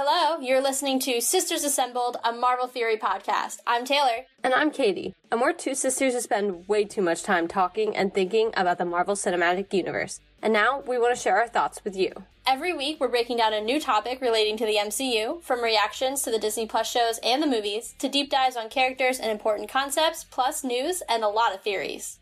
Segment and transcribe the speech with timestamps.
[0.00, 0.38] hello.
[0.38, 3.58] You're listening to Sisters Assembled, a Marvel Theory podcast.
[3.66, 4.26] I'm Taylor.
[4.44, 5.16] And I'm Katie.
[5.32, 8.84] And we're two sisters who spend way too much time talking and thinking about the
[8.84, 10.20] Marvel Cinematic Universe.
[10.40, 12.12] And now we want to share our thoughts with you.
[12.46, 16.30] Every week, we're breaking down a new topic relating to the MCU, from reactions to
[16.30, 20.22] the Disney Plus shows and the movies, to deep dives on characters and important concepts,
[20.22, 22.20] plus news and a lot of theories.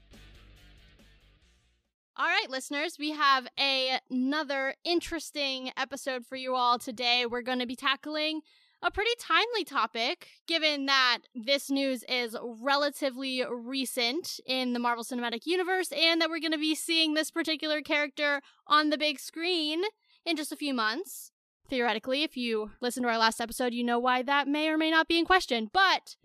[2.18, 7.26] All right, listeners, we have a, another interesting episode for you all today.
[7.26, 8.40] We're going to be tackling
[8.80, 15.44] a pretty timely topic, given that this news is relatively recent in the Marvel Cinematic
[15.44, 19.82] Universe and that we're going to be seeing this particular character on the big screen
[20.24, 21.32] in just a few months.
[21.68, 24.90] Theoretically, if you listen to our last episode, you know why that may or may
[24.90, 25.68] not be in question.
[25.70, 26.16] But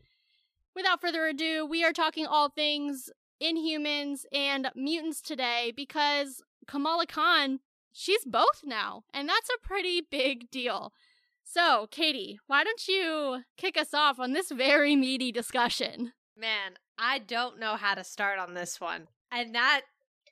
[0.73, 3.10] without further ado, we are talking all things
[3.41, 7.59] Inhumans and mutants today because Kamala Khan,
[7.91, 10.93] she's both now, and that's a pretty big deal.
[11.43, 16.13] So, Katie, why don't you kick us off on this very meaty discussion?
[16.38, 19.07] Man, I don't know how to start on this one.
[19.32, 19.82] And that,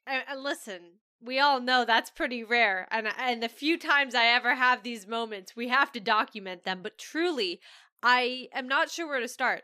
[0.07, 2.87] uh, listen, we all know that's pretty rare.
[2.91, 6.81] And and the few times I ever have these moments, we have to document them.
[6.81, 7.59] But truly,
[8.01, 9.63] I am not sure where to start.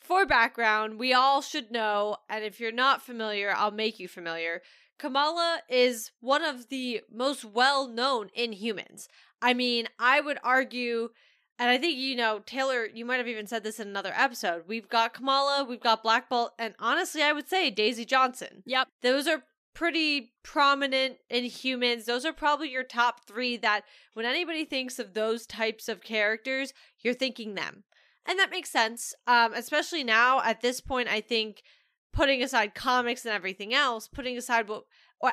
[0.00, 4.62] For background, we all should know, and if you're not familiar, I'll make you familiar.
[4.98, 9.06] Kamala is one of the most well known Inhumans.
[9.40, 11.10] I mean, I would argue,
[11.58, 14.64] and I think, you know, Taylor, you might have even said this in another episode.
[14.66, 18.62] We've got Kamala, we've got Black Bolt, and honestly, I would say Daisy Johnson.
[18.66, 18.88] Yep.
[19.02, 22.04] Those are pretty prominent Inhumans.
[22.04, 26.72] Those are probably your top three that when anybody thinks of those types of characters,
[27.00, 27.84] you're thinking them.
[28.26, 29.14] And that makes sense.
[29.26, 31.62] Um, especially now at this point, I think
[32.12, 34.84] putting aside comics and everything else, putting aside what,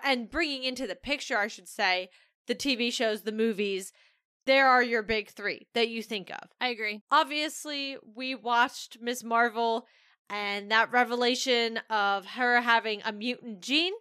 [0.03, 2.09] and bringing into the picture, I should say,
[2.47, 3.91] the TV shows, the movies,
[4.45, 6.49] there are your big three that you think of.
[6.61, 7.01] I agree.
[7.11, 9.23] Obviously, we watched Ms.
[9.23, 9.85] Marvel
[10.29, 13.93] and that revelation of her having a mutant gene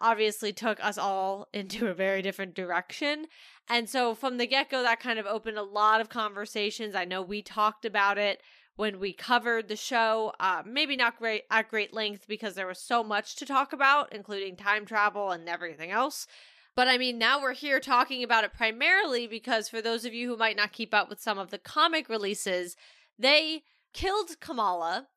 [0.00, 3.26] obviously took us all into a very different direction.
[3.68, 6.94] And so from the get go, that kind of opened a lot of conversations.
[6.94, 8.42] I know we talked about it
[8.76, 12.78] when we covered the show, uh, maybe not great at great length because there was
[12.78, 16.26] so much to talk about, including time travel and everything else.
[16.74, 20.28] But I mean, now we're here talking about it primarily because for those of you
[20.28, 22.74] who might not keep up with some of the comic releases,
[23.18, 25.08] they killed Kamala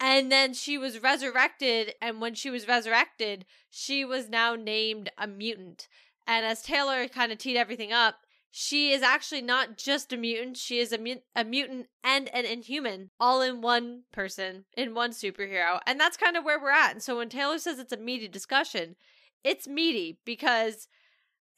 [0.00, 1.94] and then she was resurrected.
[2.00, 5.88] And when she was resurrected, she was now named a mutant.
[6.26, 8.16] And as Taylor kind of teed everything up,
[8.50, 12.46] she is actually not just a mutant, she is a, mu- a mutant and an
[12.46, 15.78] inhuman, all in one person, in one superhero.
[15.86, 16.92] And that's kind of where we're at.
[16.92, 18.96] And so when Taylor says it's a meaty discussion,
[19.44, 20.88] it's meaty because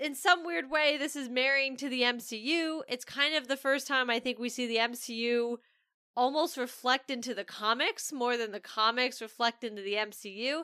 [0.00, 2.80] in some weird way, this is marrying to the MCU.
[2.88, 5.58] It's kind of the first time I think we see the MCU
[6.18, 10.62] almost reflect into the comics more than the comics reflect into the MCU.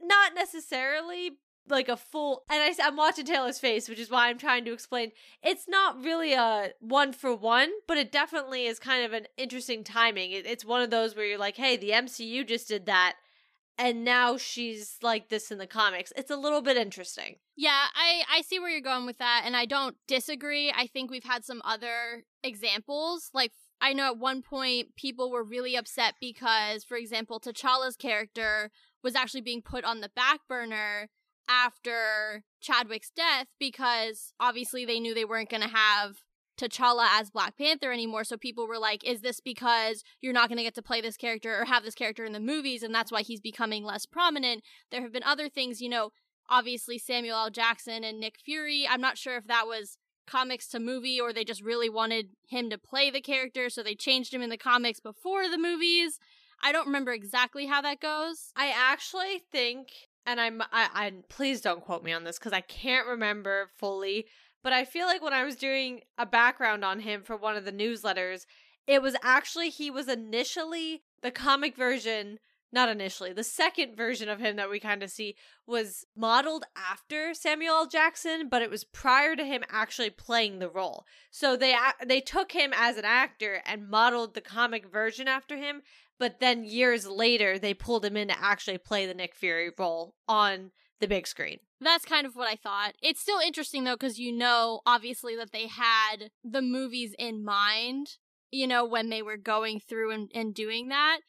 [0.00, 1.32] Not necessarily
[1.66, 4.72] like a full and I, i'm watching taylor's face which is why i'm trying to
[4.74, 5.12] explain.
[5.42, 9.82] It's not really a one for one but it definitely is kind of an interesting
[9.82, 10.32] timing.
[10.32, 13.16] It, it's one of those where you're like hey the mcu just did that
[13.78, 16.12] and now she's like this in the comics.
[16.16, 17.36] It's a little bit interesting.
[17.56, 20.70] Yeah i i see where you're going with that and i don't disagree.
[20.70, 25.44] I think we've had some other examples like I know at one point people were
[25.44, 28.70] really upset because, for example, T'Challa's character
[29.02, 31.08] was actually being put on the back burner
[31.48, 36.16] after Chadwick's death because obviously they knew they weren't going to have
[36.58, 38.24] T'Challa as Black Panther anymore.
[38.24, 41.16] So people were like, is this because you're not going to get to play this
[41.16, 44.62] character or have this character in the movies and that's why he's becoming less prominent?
[44.90, 46.10] There have been other things, you know,
[46.48, 47.50] obviously Samuel L.
[47.50, 48.86] Jackson and Nick Fury.
[48.88, 52.70] I'm not sure if that was comics to movie or they just really wanted him
[52.70, 56.18] to play the character so they changed him in the comics before the movies.
[56.62, 58.52] I don't remember exactly how that goes.
[58.56, 59.88] I actually think
[60.26, 64.26] and I'm I, I please don't quote me on this cuz I can't remember fully,
[64.62, 67.64] but I feel like when I was doing a background on him for one of
[67.64, 68.46] the newsletters,
[68.86, 72.38] it was actually he was initially the comic version
[72.74, 73.32] not initially.
[73.32, 75.36] The second version of him that we kind of see
[75.66, 77.86] was modeled after Samuel L.
[77.86, 81.06] Jackson, but it was prior to him actually playing the role.
[81.30, 81.74] So they
[82.04, 85.82] they took him as an actor and modeled the comic version after him,
[86.18, 90.16] but then years later they pulled him in to actually play the Nick Fury role
[90.28, 91.60] on the big screen.
[91.80, 92.94] That's kind of what I thought.
[93.00, 98.16] It's still interesting though cuz you know obviously that they had the movies in mind,
[98.50, 101.20] you know, when they were going through and, and doing that.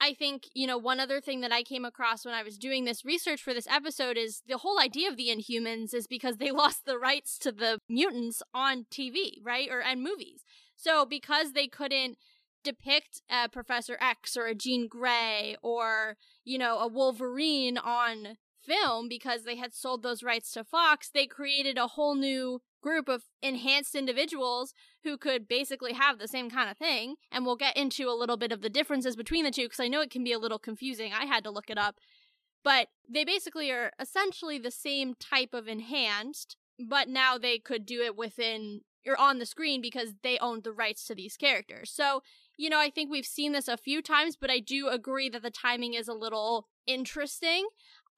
[0.00, 2.84] I think, you know, one other thing that I came across when I was doing
[2.84, 6.50] this research for this episode is the whole idea of the Inhumans is because they
[6.62, 9.68] lost the rights to the mutants on TV, right?
[9.70, 10.42] Or and movies.
[10.74, 12.16] So because they couldn't
[12.64, 19.08] depict a Professor X or a Jean Grey or, you know, a Wolverine on film
[19.08, 23.24] because they had sold those rights to Fox, they created a whole new group of
[23.42, 24.74] enhanced individuals
[25.04, 27.16] who could basically have the same kind of thing.
[27.30, 29.88] And we'll get into a little bit of the differences between the two because I
[29.88, 31.12] know it can be a little confusing.
[31.12, 31.96] I had to look it up.
[32.62, 38.02] But they basically are essentially the same type of enhanced, but now they could do
[38.02, 41.90] it within or on the screen because they owned the rights to these characters.
[41.90, 42.22] So,
[42.56, 45.42] you know, I think we've seen this a few times, but I do agree that
[45.42, 47.68] the timing is a little interesting.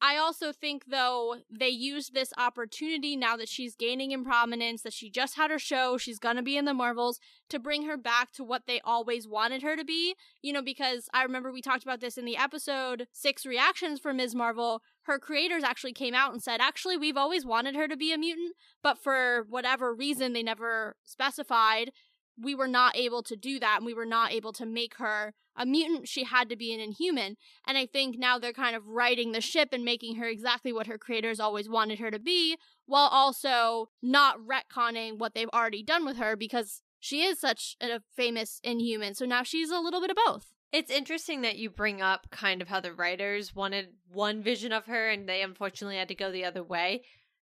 [0.05, 4.93] I also think, though, they used this opportunity now that she's gaining in prominence, that
[4.93, 7.21] she just had her show, she's gonna be in the Marvels,
[7.51, 10.17] to bring her back to what they always wanted her to be.
[10.43, 14.13] You know, because I remember we talked about this in the episode six reactions for
[14.13, 14.35] Ms.
[14.35, 14.83] Marvel.
[15.03, 18.19] Her creators actually came out and said, actually, we've always wanted her to be a
[18.19, 21.93] mutant, but for whatever reason they never specified,
[22.41, 25.35] we were not able to do that and we were not able to make her
[25.57, 26.09] a mutant.
[26.09, 27.37] She had to be an inhuman.
[27.67, 30.87] And i think now they're kind of righting the ship and making her exactly what
[30.87, 32.57] her creators always wanted her to be
[32.87, 38.01] while also not retconning what they've already done with her because she is such a
[38.17, 39.15] famous inhuman.
[39.15, 40.53] So now she's a little bit of both.
[40.73, 44.87] It's interesting that you bring up kind of how the writers wanted one vision of
[44.87, 47.03] her and they unfortunately had to go the other way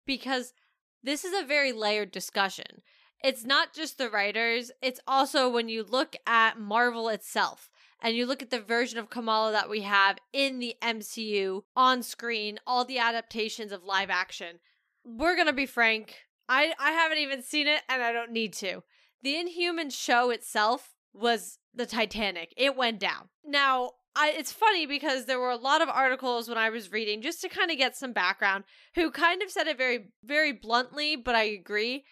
[0.08, 0.54] because
[1.04, 2.82] this is a very layered discussion
[3.24, 7.70] it's not just the writers, it's also when you look at Marvel itself
[8.02, 12.02] and you look at the version of Kamala that we have in the MCU on
[12.02, 14.60] screen, all the adaptations of live action.
[15.04, 16.16] We're going to be frank,
[16.50, 18.84] I I haven't even seen it and I don't need to.
[19.24, 22.54] The Inhuman show itself was the Titanic.
[22.58, 23.30] It went down.
[23.46, 27.22] Now, I, it's funny because there were a lot of articles when I was reading
[27.22, 28.66] just to kind of get some background
[28.96, 32.04] who kind of said it very very bluntly, but I agree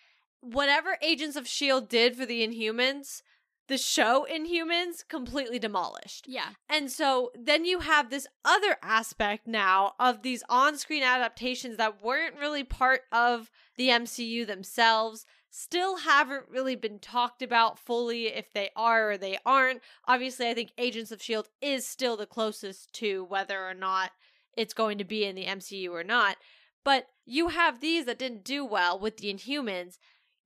[0.42, 1.88] whatever Agents of S.H.I.E.L.D.
[1.90, 3.22] did for the Inhumans,
[3.68, 6.28] the show Inhumans completely demolished.
[6.28, 6.50] Yeah.
[6.68, 12.04] And so then you have this other aspect now of these on screen adaptations that
[12.04, 15.26] weren't really part of the MCU themselves.
[15.52, 19.82] Still haven't really been talked about fully if they are or they aren't.
[20.08, 21.50] Obviously, I think Agents of S.H.I.E.L.D.
[21.62, 24.12] is still the closest to whether or not
[24.58, 26.38] it's going to be in the MCU or not.
[26.84, 29.98] But you have these that didn't do well with the Inhumans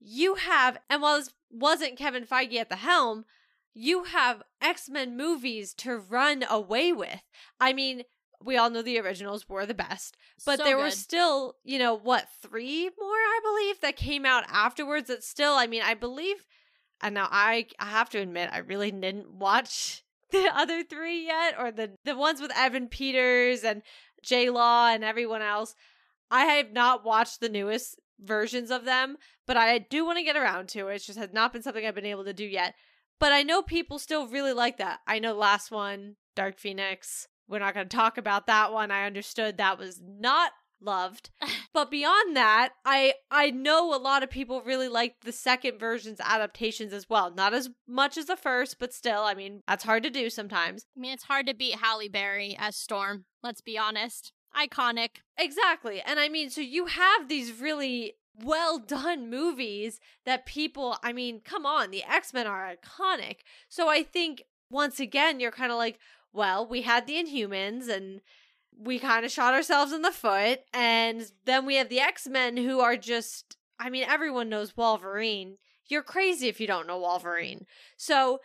[0.04, 3.26] you have, and while this wasn't Kevin Feige at the helm,
[3.74, 7.22] you have X Men movies to run away with.
[7.60, 8.04] I mean,
[8.44, 11.96] we all know the originals were the best, but So there were still, you know,
[11.96, 16.46] what, three more, I believe, that came out afterwards that still, I mean, I believe,
[17.02, 21.56] and now I, I have to admit, I really didn't watch the other three yet,
[21.58, 23.82] or the, the ones with Evan Peters and
[24.22, 25.76] J Law and everyone else.
[26.30, 30.38] I have not watched the newest versions of them, but I do want to get
[30.38, 30.96] around to it.
[30.96, 32.76] It just has not been something I've been able to do yet.
[33.20, 35.00] But I know people still really like that.
[35.08, 37.28] I know last one, Dark Phoenix.
[37.48, 38.92] We're not going to talk about that one.
[38.92, 41.30] I understood that was not loved.
[41.74, 46.20] but beyond that, I I know a lot of people really liked the second version's
[46.20, 47.34] adaptations as well.
[47.34, 50.86] Not as much as the first, but still, I mean, that's hard to do sometimes.
[50.96, 53.26] I mean, it's hard to beat Halle Berry as Storm.
[53.42, 54.32] Let's be honest.
[54.56, 55.22] Iconic.
[55.38, 56.02] Exactly.
[56.02, 61.42] And I mean, so you have these really well done movies that people, I mean,
[61.42, 63.38] come on, the X Men are iconic.
[63.70, 66.00] So I think once again, you're kind of like,
[66.32, 68.22] well, we had the Inhumans and
[68.76, 70.62] we kind of shot ourselves in the foot.
[70.74, 75.58] And then we have the X Men who are just, I mean, everyone knows Wolverine.
[75.88, 77.66] You're crazy if you don't know Wolverine.
[77.98, 78.40] So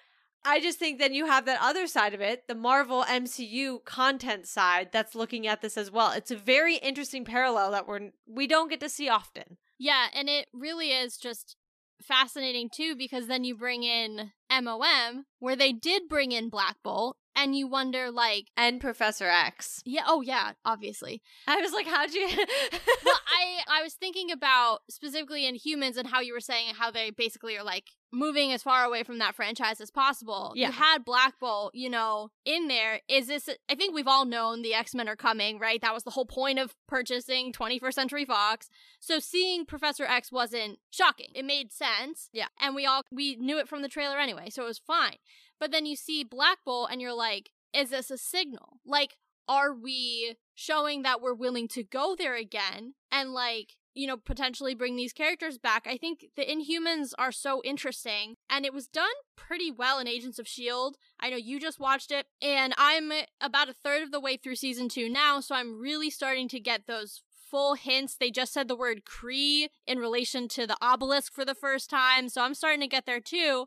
[0.44, 4.46] I just think then you have that other side of it, the Marvel MCU content
[4.46, 6.12] side that's looking at this as well.
[6.12, 9.58] It's a very interesting parallel that we're we don't get to see often.
[9.78, 11.56] Yeah, and it really is just
[12.02, 17.16] fascinating too because then you bring in MOM where they did bring in Black Bolt
[17.38, 19.82] and you wonder like And Professor X.
[19.86, 21.22] yeah, oh yeah, obviously.
[21.46, 22.26] I was like, how'd you
[23.04, 27.10] well, I I was thinking about specifically Inhumans and how you were saying how they
[27.10, 30.52] basically are like moving as far away from that franchise as possible.
[30.56, 30.68] Yeah.
[30.68, 33.00] You had Black Bolt, you know, in there.
[33.08, 35.80] Is this I think we've all known the X-Men are coming, right?
[35.80, 38.68] That was the whole point of purchasing 21st Century Fox.
[39.00, 41.28] So seeing Professor X wasn't shocking.
[41.34, 42.30] It made sense.
[42.32, 42.46] Yeah.
[42.60, 45.16] And we all we knew it from the trailer anyway, so it was fine.
[45.60, 48.80] But then you see Black Bolt and you're like, is this a signal?
[48.84, 49.16] Like
[49.48, 54.74] are we showing that we're willing to go there again and like you know potentially
[54.74, 55.86] bring these characters back?
[55.86, 60.38] I think the inhumans are so interesting and it was done pretty well in agents
[60.38, 63.10] of shield I know you just watched it and i'm
[63.40, 66.60] about a third of the way through season two now so i'm really starting to
[66.60, 68.14] get those full hints.
[68.14, 72.28] They just said the word Kree in relation to the obelisk for the first time
[72.28, 73.66] so i'm starting to get there too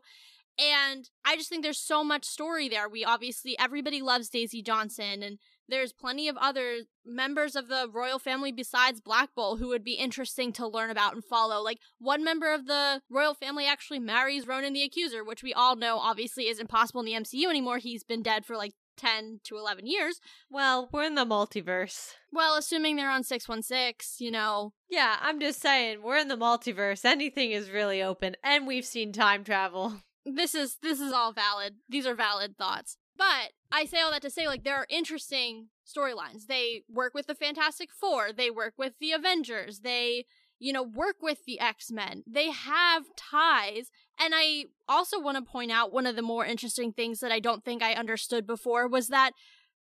[0.58, 2.88] And I just think there's so much story there.
[2.88, 8.18] We obviously, everybody loves Daisy Johnson, and there's plenty of other members of the royal
[8.18, 11.62] family besides Black Bolt who would be interesting to learn about and follow.
[11.62, 15.74] Like, one member of the royal family actually marries Ronan the Accuser, which we all
[15.74, 17.78] know obviously isn't possible in the MCU anymore.
[17.78, 20.20] He's been dead for like 10 to 11 years.
[20.50, 22.10] Well, we're in the multiverse.
[22.30, 24.74] Well, assuming they're on 616, you know.
[24.90, 27.04] Yeah, I'm just saying, we're in the multiverse.
[27.04, 29.94] Anything is really open, and we've seen time travel.
[30.24, 31.76] This is this is all valid.
[31.88, 32.96] These are valid thoughts.
[33.16, 36.46] But I say all that to say, like, there are interesting storylines.
[36.48, 40.24] They work with the Fantastic Four, they work with the Avengers, they,
[40.58, 42.22] you know, work with the X Men.
[42.26, 43.90] They have ties.
[44.18, 47.40] And I also want to point out one of the more interesting things that I
[47.40, 49.32] don't think I understood before was that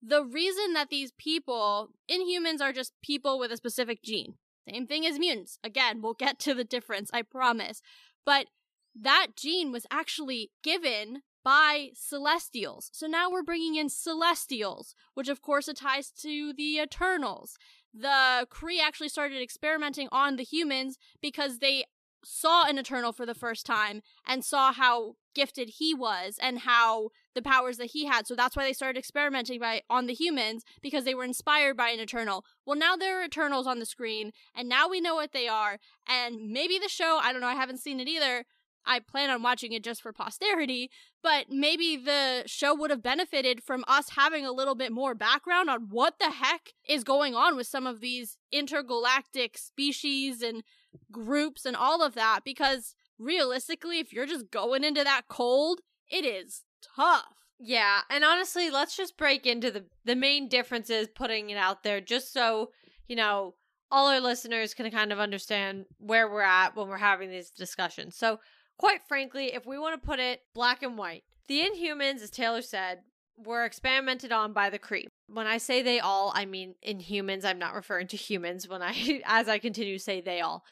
[0.02, 4.36] the reason that these people, Inhumans, are just people with a specific gene.
[4.70, 5.60] Same thing as mutants.
[5.64, 7.82] Again, we'll get to the difference, I promise.
[8.26, 8.48] But
[8.96, 12.90] that gene was actually given by celestials.
[12.94, 17.58] So now we're bringing in celestials, which of course it ties to the Eternals.
[17.94, 21.86] The Kree actually started experimenting on the humans because they
[22.24, 27.10] saw an Eternal for the first time and saw how gifted he was and how
[27.34, 28.28] the powers that he had.
[28.28, 31.90] So that's why they started experimenting by on the humans because they were inspired by
[31.90, 32.44] an Eternal.
[32.66, 35.80] Well, now there are Eternals on the screen, and now we know what they are.
[36.08, 38.46] And maybe the show, I don't know, I haven't seen it either,
[38.90, 40.90] I plan on watching it just for posterity,
[41.22, 45.70] but maybe the show would have benefited from us having a little bit more background
[45.70, 50.64] on what the heck is going on with some of these intergalactic species and
[51.12, 56.26] groups and all of that because realistically if you're just going into that cold, it
[56.26, 56.64] is
[56.96, 57.36] tough.
[57.60, 62.00] Yeah, and honestly, let's just break into the the main differences putting it out there
[62.00, 62.72] just so,
[63.08, 63.54] you know,
[63.92, 68.16] all our listeners can kind of understand where we're at when we're having these discussions.
[68.16, 68.40] So,
[68.80, 72.62] Quite frankly, if we want to put it black and white, the Inhumans, as Taylor
[72.62, 73.00] said,
[73.38, 75.08] were experimented on by the Kree.
[75.28, 77.44] When I say they all, I mean Inhumans.
[77.44, 80.64] I'm not referring to humans when I, as I continue to say they all.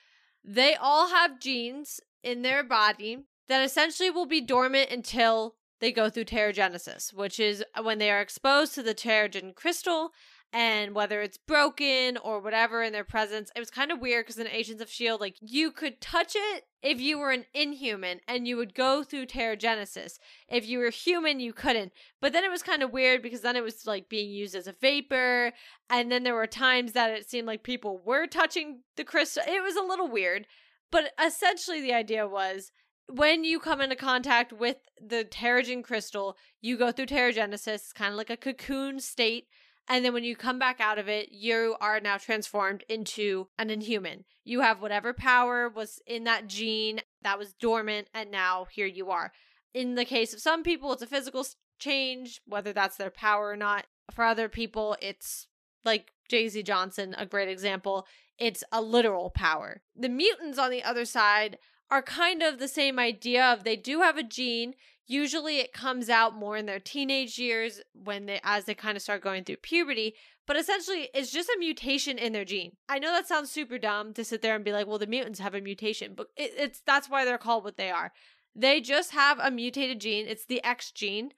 [0.44, 6.10] They all have genes in their body that essentially will be dormant until they go
[6.10, 10.12] through Terrigenesis, which is when they are exposed to the Terrigen crystal
[10.54, 13.52] and whether it's broken or whatever in their presence.
[13.56, 16.66] It was kind of weird because in Agents of S.H.I.E.L.D., like you could touch it
[16.82, 20.20] if you were an inhuman and you would go through Terrigenesis.
[20.48, 21.92] If you were human, you couldn't.
[22.22, 24.68] But then it was kind of weird because then it was like being used as
[24.68, 25.52] a vapor.
[25.90, 29.44] And then there were times that it seemed like people were touching the crystal.
[29.46, 30.48] It was a little weird.
[30.92, 32.72] But essentially, the idea was
[33.08, 38.18] when you come into contact with the Terrigen crystal, you go through Terrigenesis, kind of
[38.18, 39.48] like a cocoon state
[39.88, 43.70] and then when you come back out of it, you are now transformed into an
[43.70, 44.26] inhuman.
[44.44, 49.10] You have whatever power was in that gene that was dormant, and now here you
[49.10, 49.32] are.
[49.74, 51.46] In the case of some people, it's a physical
[51.80, 53.86] change, whether that's their power or not.
[54.12, 55.48] For other people, it's
[55.86, 58.08] like Daisy Johnson, a great example.
[58.38, 59.82] It's a literal power.
[59.96, 61.58] The mutants on the other side
[61.90, 64.74] are kind of the same idea of they do have a gene
[65.10, 69.02] Usually it comes out more in their teenage years when they as they kind of
[69.02, 70.16] start going through puberty,
[70.46, 72.74] but essentially it's just a mutation in their gene.
[72.90, 75.40] I know that sounds super dumb to sit there and be like, well, the mutants
[75.40, 78.12] have a mutation, but it, it's that's why they're called what they are.
[78.54, 80.26] They just have a mutated gene.
[80.28, 81.32] It's the X gene.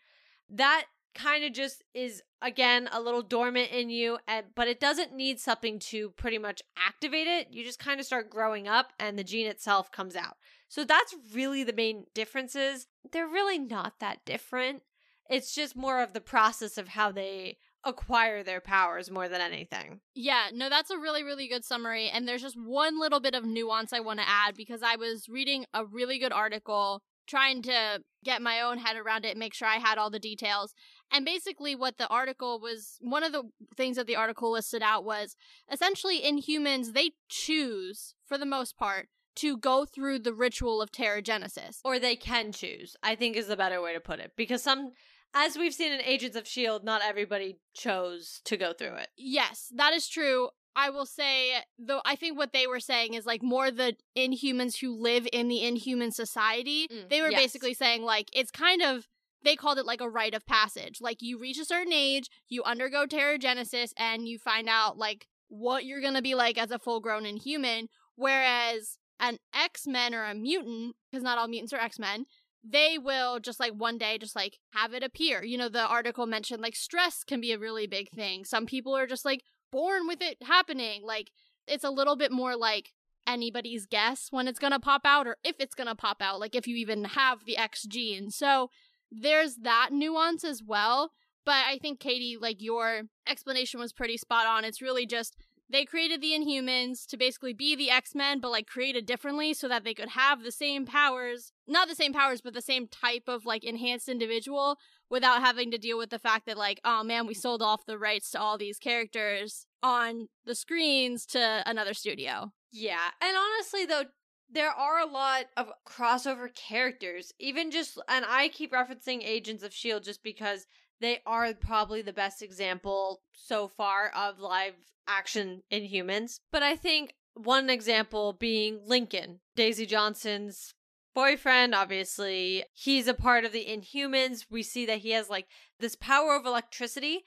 [0.49, 5.13] That kind of just is again a little dormant in you and but it doesn't
[5.13, 9.17] need something to pretty much activate it you just kind of start growing up and
[9.17, 10.37] the gene itself comes out
[10.67, 14.83] so that's really the main differences they're really not that different
[15.29, 20.01] it's just more of the process of how they acquire their powers more than anything.
[20.13, 22.09] Yeah, no, that's a really, really good summary.
[22.09, 25.29] And there's just one little bit of nuance I want to add because I was
[25.29, 29.67] reading a really good article trying to get my own head around it, make sure
[29.67, 30.73] I had all the details.
[31.11, 33.43] And basically, what the article was one of the
[33.75, 35.35] things that the article listed out was
[35.71, 41.79] essentially Inhumans, they choose, for the most part, to go through the ritual of Terrigenesis.
[41.83, 44.33] Or they can choose, I think is the better way to put it.
[44.35, 44.91] Because some,
[45.33, 49.07] as we've seen in Agents of S.H.I.E.L.D., not everybody chose to go through it.
[49.17, 50.49] Yes, that is true.
[50.75, 54.79] I will say, though, I think what they were saying is like more the inhumans
[54.79, 56.87] who live in the inhuman society.
[56.87, 57.41] Mm, they were yes.
[57.41, 59.07] basically saying, like, it's kind of
[59.43, 60.99] they called it like a rite of passage.
[61.01, 65.85] Like you reach a certain age, you undergo Terrigenesis, and you find out like what
[65.85, 67.87] you're gonna be like as a full grown inhuman.
[68.15, 72.25] Whereas an X Men or a mutant, because not all mutants are X Men,
[72.63, 75.43] they will just like one day just like have it appear.
[75.43, 78.43] You know, the article mentioned like stress can be a really big thing.
[78.43, 81.03] Some people are just like born with it happening.
[81.03, 81.31] Like
[81.67, 82.91] it's a little bit more like
[83.27, 86.39] anybody's guess when it's going to pop out or if it's going to pop out,
[86.39, 88.31] like if you even have the X gene.
[88.31, 88.69] So
[89.11, 91.11] there's that nuance as well.
[91.45, 94.65] But I think, Katie, like your explanation was pretty spot on.
[94.65, 95.35] It's really just
[95.71, 99.67] they created the Inhumans to basically be the X Men, but like created differently so
[99.67, 103.23] that they could have the same powers, not the same powers, but the same type
[103.27, 104.77] of like enhanced individual
[105.09, 107.97] without having to deal with the fact that like, oh man, we sold off the
[107.99, 112.51] rights to all these characters on the screens to another studio.
[112.71, 113.09] Yeah.
[113.21, 114.05] And honestly, though,
[114.51, 117.33] there are a lot of crossover characters.
[117.39, 120.05] Even just, and I keep referencing Agents of S.H.I.E.L.D.
[120.05, 120.65] just because
[121.01, 124.75] they are probably the best example so far of live
[125.07, 126.39] action Inhumans.
[126.51, 130.73] But I think one example being Lincoln, Daisy Johnson's
[131.15, 131.73] boyfriend.
[131.73, 134.45] Obviously, he's a part of the Inhumans.
[134.49, 135.47] We see that he has like
[135.79, 137.23] this power of electricity.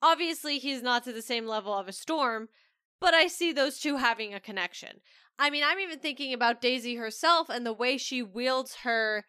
[0.00, 2.48] Obviously, he's not to the same level of a storm,
[3.00, 5.00] but I see those two having a connection.
[5.38, 9.24] I mean, I'm even thinking about Daisy herself and the way she wields her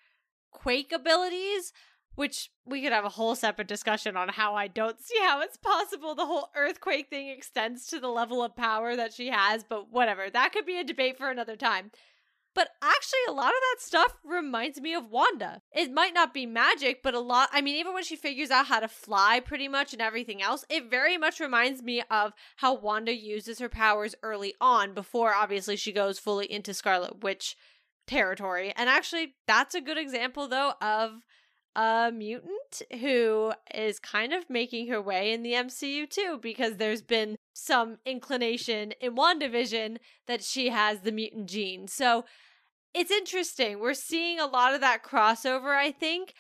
[0.51, 1.71] quake abilities
[2.19, 5.55] which we could have a whole separate discussion on how I don't see how it's
[5.55, 9.89] possible the whole earthquake thing extends to the level of power that she has, but
[9.89, 10.29] whatever.
[10.29, 11.91] That could be a debate for another time.
[12.59, 15.61] But actually, a lot of that stuff reminds me of Wanda.
[15.71, 18.65] It might not be magic, but a lot, I mean, even when she figures out
[18.65, 22.73] how to fly pretty much and everything else, it very much reminds me of how
[22.73, 27.55] Wanda uses her powers early on before obviously she goes fully into Scarlet Witch
[28.07, 28.73] territory.
[28.75, 31.23] And actually, that's a good example, though, of
[31.77, 37.01] a mutant who is kind of making her way in the MCU too, because there's
[37.01, 39.97] been some inclination in WandaVision
[40.27, 41.87] that she has the mutant gene.
[41.87, 42.25] So
[42.93, 43.79] it's interesting.
[43.79, 46.33] We're seeing a lot of that crossover, I think.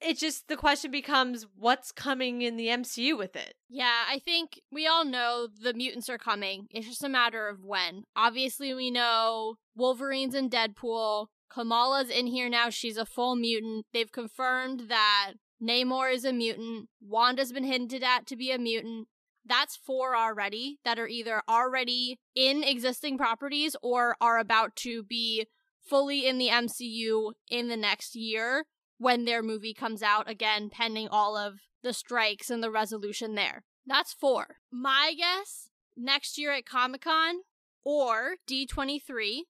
[0.00, 3.54] It just, the question becomes what's coming in the MCU with it?
[3.68, 6.68] Yeah, I think we all know the mutants are coming.
[6.70, 8.04] It's just a matter of when.
[8.14, 11.26] Obviously, we know Wolverine's in Deadpool.
[11.52, 12.70] Kamala's in here now.
[12.70, 13.86] She's a full mutant.
[13.92, 16.88] They've confirmed that Namor is a mutant.
[17.00, 19.08] Wanda's been hinted at to be a mutant.
[19.44, 25.46] That's four already that are either already in existing properties or are about to be
[25.88, 28.64] fully in the MCU in the next year
[28.98, 33.64] when their movie comes out, again, pending all of the strikes and the resolution there.
[33.86, 34.56] That's four.
[34.70, 37.36] My guess next year at Comic Con
[37.84, 39.42] or D23,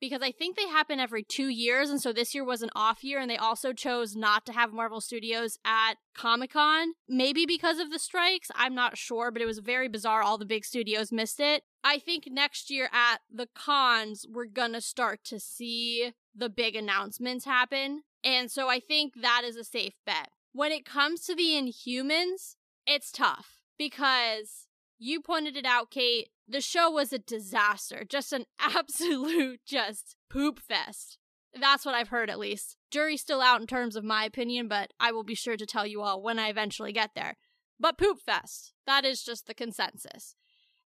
[0.00, 3.02] because I think they happen every two years, and so this year was an off
[3.02, 6.92] year, and they also chose not to have Marvel Studios at Comic Con.
[7.08, 10.22] Maybe because of the strikes, I'm not sure, but it was very bizarre.
[10.22, 11.62] All the big studios missed it.
[11.84, 17.44] I think next year at the cons, we're gonna start to see the big announcements
[17.44, 20.30] happen, and so I think that is a safe bet.
[20.52, 24.66] When it comes to the Inhumans, it's tough because
[24.98, 30.58] you pointed it out, Kate the show was a disaster, just an absolute just poop
[30.58, 31.18] fest.
[31.58, 32.76] That's what I've heard at least.
[32.90, 35.86] Jury's still out in terms of my opinion, but I will be sure to tell
[35.86, 37.36] you all when I eventually get there.
[37.80, 38.72] But poop fest.
[38.86, 40.34] That is just the consensus.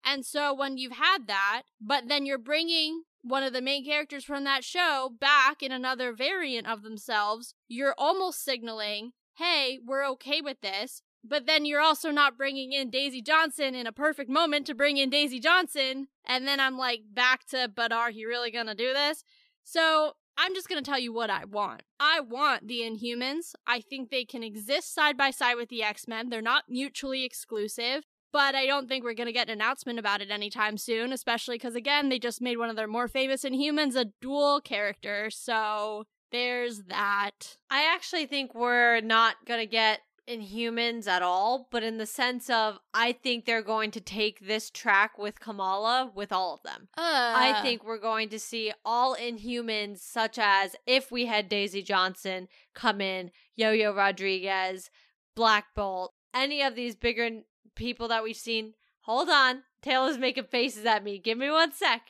[0.04, 4.24] And so when you've had that, but then you're bringing one of the main characters
[4.24, 10.40] from that show back in another variant of themselves, you're almost signaling, hey, we're okay
[10.40, 14.66] with this but then you're also not bringing in Daisy Johnson in a perfect moment
[14.66, 16.08] to bring in Daisy Johnson.
[16.24, 19.24] And then I'm like back to, but are you really gonna do this?
[19.62, 21.82] So I'm just gonna tell you what I want.
[21.98, 23.54] I want the Inhumans.
[23.66, 26.30] I think they can exist side by side with the X Men.
[26.30, 28.04] They're not mutually exclusive.
[28.32, 31.56] But I don't think we're going to get an announcement about it anytime soon, especially
[31.56, 35.30] because, again, they just made one of their more famous Inhumans a dual character.
[35.30, 37.56] So there's that.
[37.70, 42.48] I actually think we're not going to get Inhumans at all, but in the sense
[42.48, 46.88] of I think they're going to take this track with Kamala with all of them.
[46.96, 47.02] Uh.
[47.36, 52.46] I think we're going to see all Inhumans, such as if we had Daisy Johnson
[52.74, 54.90] come in, Yo Yo Rodriguez,
[55.34, 57.40] Black Bolt, any of these bigger
[57.80, 58.74] people that we've seen.
[59.00, 59.62] Hold on.
[59.82, 61.18] Taylor's making faces at me.
[61.18, 62.02] Give me one sec.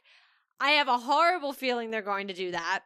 [0.60, 2.82] I have a horrible feeling they're going to do that.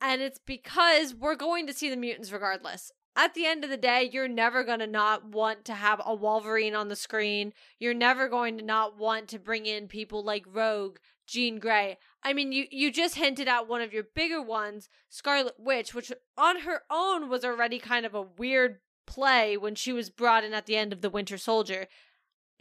[0.00, 3.76] And it's because we're going to see the mutants regardless at the end of the
[3.76, 7.52] day, you're never going to not want to have a Wolverine on the screen.
[7.78, 11.98] You're never going to not want to bring in people like Rogue, Jean Grey.
[12.22, 16.12] I mean, you you just hinted at one of your bigger ones, Scarlet Witch, which
[16.36, 20.52] on her own was already kind of a weird play when she was brought in
[20.52, 21.86] at the end of the Winter Soldier.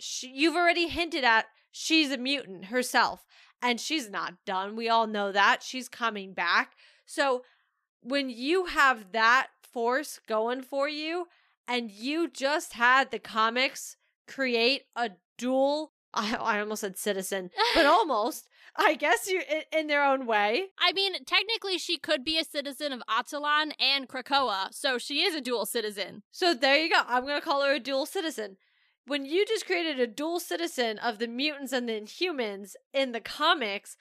[0.03, 3.25] She, you've already hinted at she's a mutant herself,
[3.61, 4.75] and she's not done.
[4.75, 5.63] We all know that.
[5.63, 6.73] She's coming back.
[7.05, 7.43] So
[8.01, 11.27] when you have that force going for you
[11.67, 13.95] and you just had the comics
[14.27, 18.47] create a dual I, I almost said citizen, but almost.
[18.75, 20.65] I guess you in, in their own way.
[20.79, 25.33] I mean, technically, she could be a citizen of Attilan and Krakoa, so she is
[25.33, 26.21] a dual citizen.
[26.31, 27.01] So there you go.
[27.07, 28.57] I'm gonna call her a dual citizen.
[29.05, 33.19] When you just created a dual citizen of the mutants and the Inhumans in the
[33.19, 33.97] comics,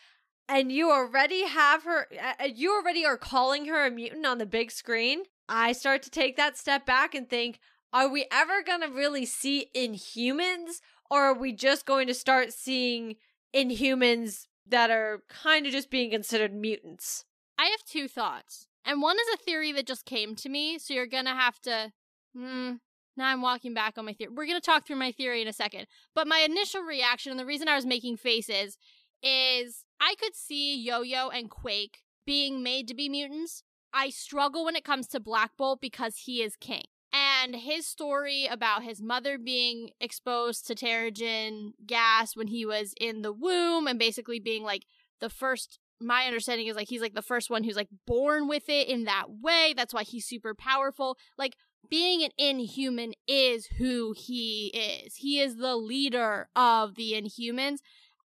[0.49, 2.09] and you already have her,
[2.55, 5.25] you already are calling her a mutant on the big screen.
[5.49, 7.59] I start to take that step back and think,
[7.93, 13.17] are we ever gonna really see Inhumans, or are we just going to start seeing
[13.55, 17.25] Inhumans that are kind of just being considered mutants.
[17.59, 18.67] I have two thoughts.
[18.85, 21.93] And one is a theory that just came to me, so you're gonna have to.
[22.37, 22.75] Hmm.
[23.17, 24.33] Now I'm walking back on my theory.
[24.35, 25.87] We're gonna talk through my theory in a second.
[26.15, 28.79] But my initial reaction, and the reason I was making faces,
[29.23, 33.63] is I could see Yo Yo and Quake being made to be mutants.
[33.93, 36.85] I struggle when it comes to Black Bolt because he is king.
[37.13, 43.21] And his story about his mother being exposed to Terrigen gas when he was in
[43.21, 44.87] the womb and basically being like
[45.21, 48.69] the first my understanding is like he's like the first one who's like born with
[48.69, 49.75] it in that way.
[49.77, 51.17] That's why he's super powerful.
[51.39, 51.57] Like
[51.89, 55.17] being an inhuman is who he is.
[55.17, 57.79] He is the leader of the inhumans.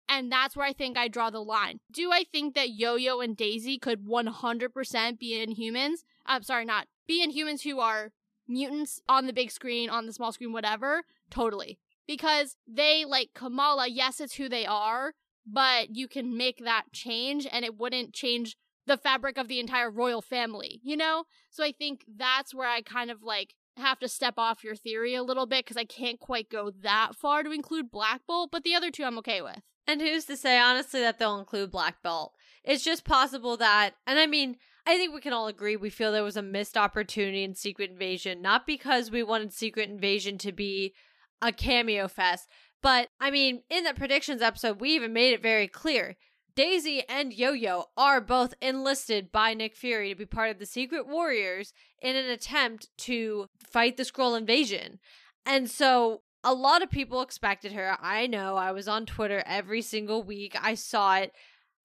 [0.08, 1.80] And that's where I think I draw the line.
[1.90, 6.04] Do I think that Yo Yo and Daisy could 100% be inhumans?
[6.24, 8.12] I'm sorry, not be inhumans who are
[8.46, 11.78] mutants on the big screen, on the small screen, whatever, totally.
[12.06, 15.14] Because they, like Kamala, yes, it's who they are,
[15.44, 19.90] but you can make that change and it wouldn't change the fabric of the entire
[19.90, 21.24] royal family, you know?
[21.50, 25.14] So I think that's where I kind of like have to step off your theory
[25.14, 28.64] a little bit because I can't quite go that far to include Black Bolt, but
[28.64, 29.60] the other two I'm okay with.
[29.86, 32.32] And who's to say, honestly, that they'll include Black Bolt?
[32.64, 36.10] It's just possible that, and I mean, I think we can all agree we feel
[36.10, 40.52] there was a missed opportunity in Secret Invasion, not because we wanted Secret Invasion to
[40.52, 40.94] be
[41.42, 42.48] a cameo fest,
[42.82, 46.16] but I mean, in the predictions episode, we even made it very clear.
[46.56, 50.64] Daisy and Yo Yo are both enlisted by Nick Fury to be part of the
[50.64, 54.98] Secret Warriors in an attempt to fight the Skrull invasion.
[55.44, 57.98] And so a lot of people expected her.
[58.00, 58.56] I know.
[58.56, 60.56] I was on Twitter every single week.
[60.60, 61.32] I saw it.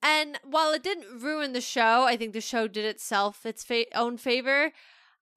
[0.01, 3.93] And while it didn't ruin the show, I think the show did itself its fa-
[3.93, 4.71] own favor.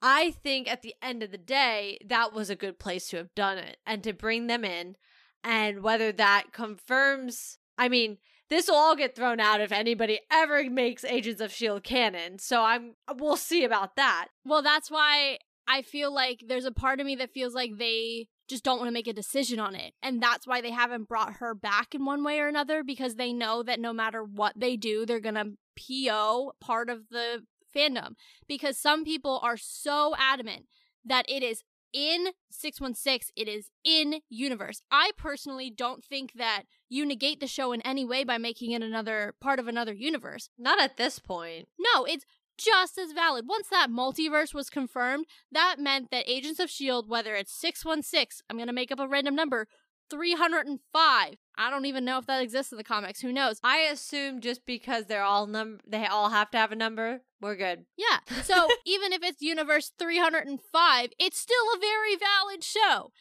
[0.01, 3.35] I think at the end of the day, that was a good place to have
[3.35, 4.95] done it and to bring them in.
[5.43, 8.19] And whether that confirms, I mean,
[8.55, 12.39] this will all get thrown out if anybody ever makes Agents of Shield canon.
[12.39, 14.29] So I'm we'll see about that.
[14.45, 18.29] Well, that's why I feel like there's a part of me that feels like they
[18.49, 19.95] just don't want to make a decision on it.
[20.03, 23.33] And that's why they haven't brought her back in one way or another because they
[23.33, 28.15] know that no matter what they do, they're going to PO part of the fandom.
[28.47, 30.67] Because some people are so adamant
[31.05, 31.63] that it is
[31.95, 34.83] in 616, it is in universe.
[34.91, 38.83] I personally don't think that you negate the show in any way by making it
[38.83, 40.51] another part of another universe.
[40.59, 41.69] Not at this point.
[41.79, 42.27] No, it's
[42.59, 43.47] just as valid.
[43.49, 48.57] Once that multiverse was confirmed, that meant that Agents of S.H.I.E.L.D., whether it's 616, I'm
[48.57, 49.67] going to make up a random number,
[50.15, 51.35] 305.
[51.57, 53.21] I don't even know if that exists in the comics.
[53.21, 53.59] Who knows?
[53.63, 57.57] I assume just because they're all num they all have to have a number, we're
[57.57, 57.85] good.
[57.97, 58.19] Yeah.
[58.43, 63.13] So even if it's universe 305, it's still a very valid show.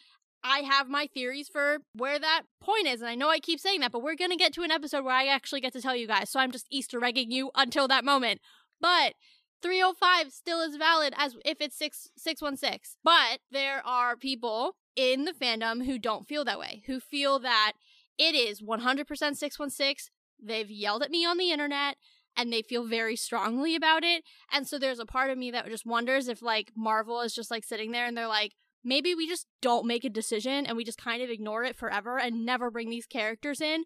[0.44, 3.80] I have my theories for where that point is, and I know I keep saying
[3.80, 6.06] that, but we're gonna get to an episode where I actually get to tell you
[6.06, 8.42] guys, so I'm just Easter egging you until that moment.
[8.82, 9.14] But
[9.62, 12.98] 305 still is valid as if it's 6 616.
[13.04, 17.74] But there are people in the fandom who don't feel that way, who feel that
[18.18, 20.12] it is 100% 616.
[20.42, 21.98] They've yelled at me on the internet
[22.36, 24.24] and they feel very strongly about it.
[24.52, 27.52] And so there's a part of me that just wonders if like Marvel is just
[27.52, 28.54] like sitting there and they're like,
[28.84, 32.20] maybe we just don't make a decision and we just kind of ignore it forever
[32.20, 33.86] and never bring these characters in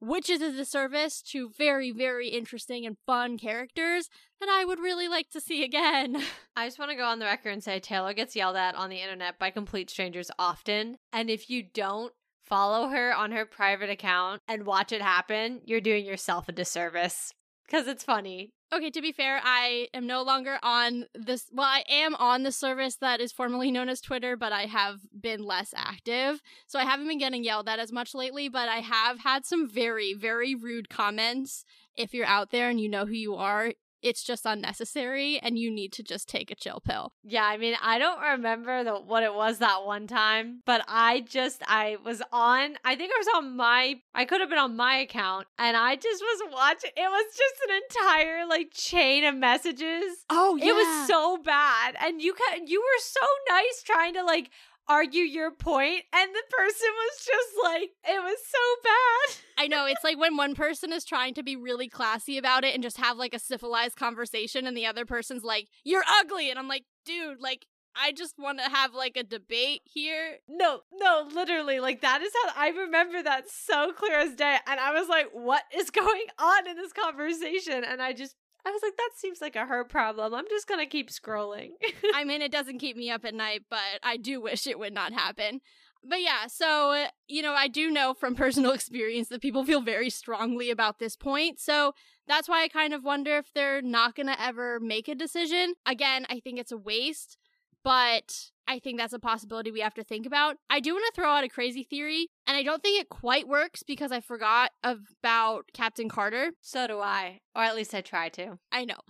[0.00, 4.08] which is a disservice to very, very interesting and fun characters
[4.40, 6.22] that I would really like to see again.
[6.56, 8.90] I just want to go on the record and say Taylor gets yelled at on
[8.90, 10.96] the internet by complete strangers often.
[11.12, 15.80] And if you don't follow her on her private account and watch it happen, you're
[15.80, 17.32] doing yourself a disservice
[17.66, 18.50] because it's funny.
[18.72, 21.46] Okay, to be fair, I am no longer on this.
[21.52, 25.00] Well, I am on the service that is formerly known as Twitter, but I have
[25.18, 26.40] been less active.
[26.68, 29.68] So I haven't been getting yelled at as much lately, but I have had some
[29.68, 31.64] very, very rude comments.
[31.96, 35.70] If you're out there and you know who you are, it's just unnecessary and you
[35.70, 37.12] need to just take a chill pill.
[37.22, 41.20] Yeah, I mean, I don't remember the, what it was that one time, but I
[41.20, 44.76] just I was on I think I was on my I could have been on
[44.76, 49.36] my account and I just was watching it was just an entire like chain of
[49.36, 50.24] messages.
[50.28, 50.66] Oh, yeah.
[50.66, 51.96] It was so bad.
[52.00, 54.50] And you can you were so nice trying to like
[54.90, 59.36] argue your point, and the person was just like, it was so bad.
[59.56, 62.74] I know it's like when one person is trying to be really classy about it
[62.74, 66.58] and just have like a civilized conversation, and the other person's like, "You're ugly," and
[66.58, 70.36] I'm like, "Dude, like." I just want to have like a debate here.
[70.48, 74.58] No, no, literally, like that is how I remember that so clear as day.
[74.68, 77.82] And I was like, what is going on in this conversation?
[77.82, 80.34] And I just, I was like, that seems like a her problem.
[80.34, 81.70] I'm just going to keep scrolling.
[82.14, 84.92] I mean, it doesn't keep me up at night, but I do wish it would
[84.92, 85.60] not happen.
[86.02, 89.82] But yeah, so, uh, you know, I do know from personal experience that people feel
[89.82, 91.60] very strongly about this point.
[91.60, 91.94] So
[92.26, 95.74] that's why I kind of wonder if they're not going to ever make a decision.
[95.86, 97.36] Again, I think it's a waste
[97.82, 100.54] but I think that's a possibility we have to think about.
[100.70, 103.48] I do want to throw out a crazy theory, and I don't think it quite
[103.48, 106.52] works because I forgot about Captain Carter.
[106.60, 108.60] So do I, or at least I try to.
[108.70, 109.00] I know.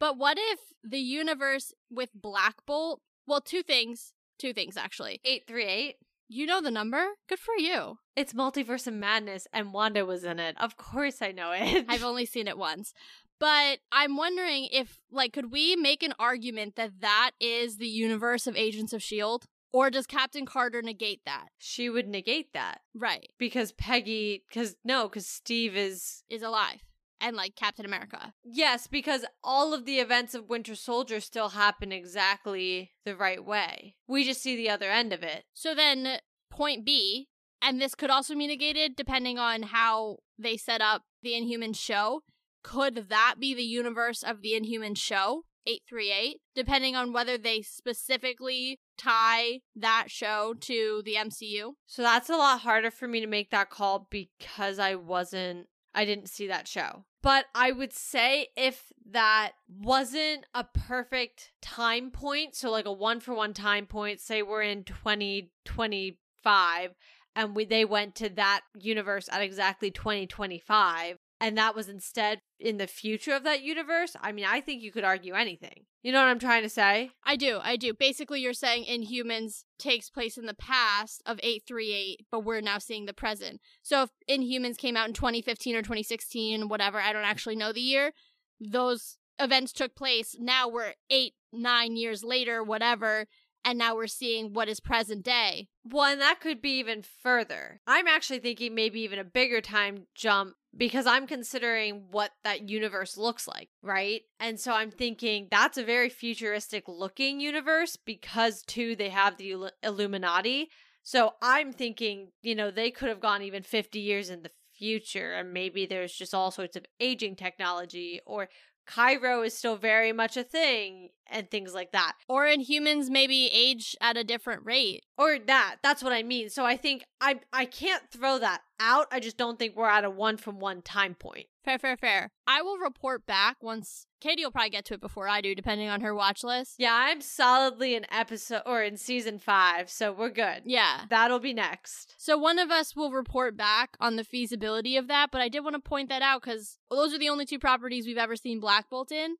[0.00, 3.02] But what if the universe with Black Bolt?
[3.26, 4.14] Well, two things.
[4.38, 5.20] Two things, actually.
[5.26, 5.96] 838.
[6.28, 7.04] You know the number?
[7.28, 7.98] Good for you.
[8.16, 10.56] It's Multiverse of Madness, and Wanda was in it.
[10.58, 11.84] Of course I know it.
[11.86, 12.94] I've only seen it once.
[13.38, 18.46] But I'm wondering if, like, could we make an argument that that is the universe
[18.46, 19.46] of Agents of S.H.I.E.L.D.?
[19.72, 21.48] Or does Captain Carter negate that?
[21.58, 22.80] She would negate that.
[22.94, 23.28] Right.
[23.38, 26.22] Because Peggy, because no, because Steve is.
[26.30, 26.80] Is alive.
[27.20, 28.34] And, like, Captain America.
[28.44, 33.96] Yes, because all of the events of Winter Soldier still happen exactly the right way.
[34.06, 35.44] We just see the other end of it.
[35.54, 36.18] So then,
[36.50, 37.28] point B,
[37.62, 42.22] and this could also be negated depending on how they set up the Inhuman show
[42.66, 45.44] could that be the universe of the Inhuman show?
[45.68, 51.74] 838, depending on whether they specifically tie that show to the MCU.
[51.86, 56.04] So that's a lot harder for me to make that call because I wasn't, I
[56.04, 57.04] didn't see that show.
[57.22, 63.20] But I would say if that wasn't a perfect time point, so like a one
[63.20, 66.90] for one time point, say we're in 2025
[67.36, 72.78] and we they went to that universe at exactly 2025 and that was instead in
[72.78, 75.84] the future of that universe, I mean, I think you could argue anything.
[76.02, 77.10] You know what I'm trying to say?
[77.24, 77.92] I do, I do.
[77.92, 83.06] Basically, you're saying Inhumans takes place in the past of 838, but we're now seeing
[83.06, 83.60] the present.
[83.82, 87.80] So if Inhumans came out in 2015 or 2016, whatever, I don't actually know the
[87.80, 88.12] year,
[88.60, 90.36] those events took place.
[90.38, 93.26] Now we're eight, nine years later, whatever,
[93.64, 95.68] and now we're seeing what is present day.
[95.84, 97.80] Well, and that could be even further.
[97.86, 103.16] I'm actually thinking maybe even a bigger time jump because I'm considering what that universe
[103.16, 104.22] looks like, right?
[104.38, 109.70] And so I'm thinking that's a very futuristic looking universe because, too, they have the
[109.82, 110.68] Illuminati.
[111.02, 115.32] So I'm thinking, you know, they could have gone even 50 years in the future
[115.34, 118.48] and maybe there's just all sorts of aging technology or
[118.88, 122.12] cryo is still very much a thing and things like that.
[122.28, 125.04] Or Inhumans maybe age at a different rate.
[125.18, 125.76] Or that.
[125.82, 126.48] That's what I mean.
[126.50, 129.06] So I think I I can't throw that out.
[129.10, 131.46] I just don't think we're at a one from one time point.
[131.64, 132.30] Fair, fair, fair.
[132.46, 135.88] I will report back once Katie will probably get to it before I do, depending
[135.88, 136.76] on her watch list.
[136.78, 140.62] Yeah, I'm solidly in episode or in season five, so we're good.
[140.64, 141.02] Yeah.
[141.10, 142.14] That'll be next.
[142.18, 145.64] So one of us will report back on the feasibility of that, but I did
[145.64, 148.60] want to point that out because those are the only two properties we've ever seen
[148.60, 149.36] Black Bolt in.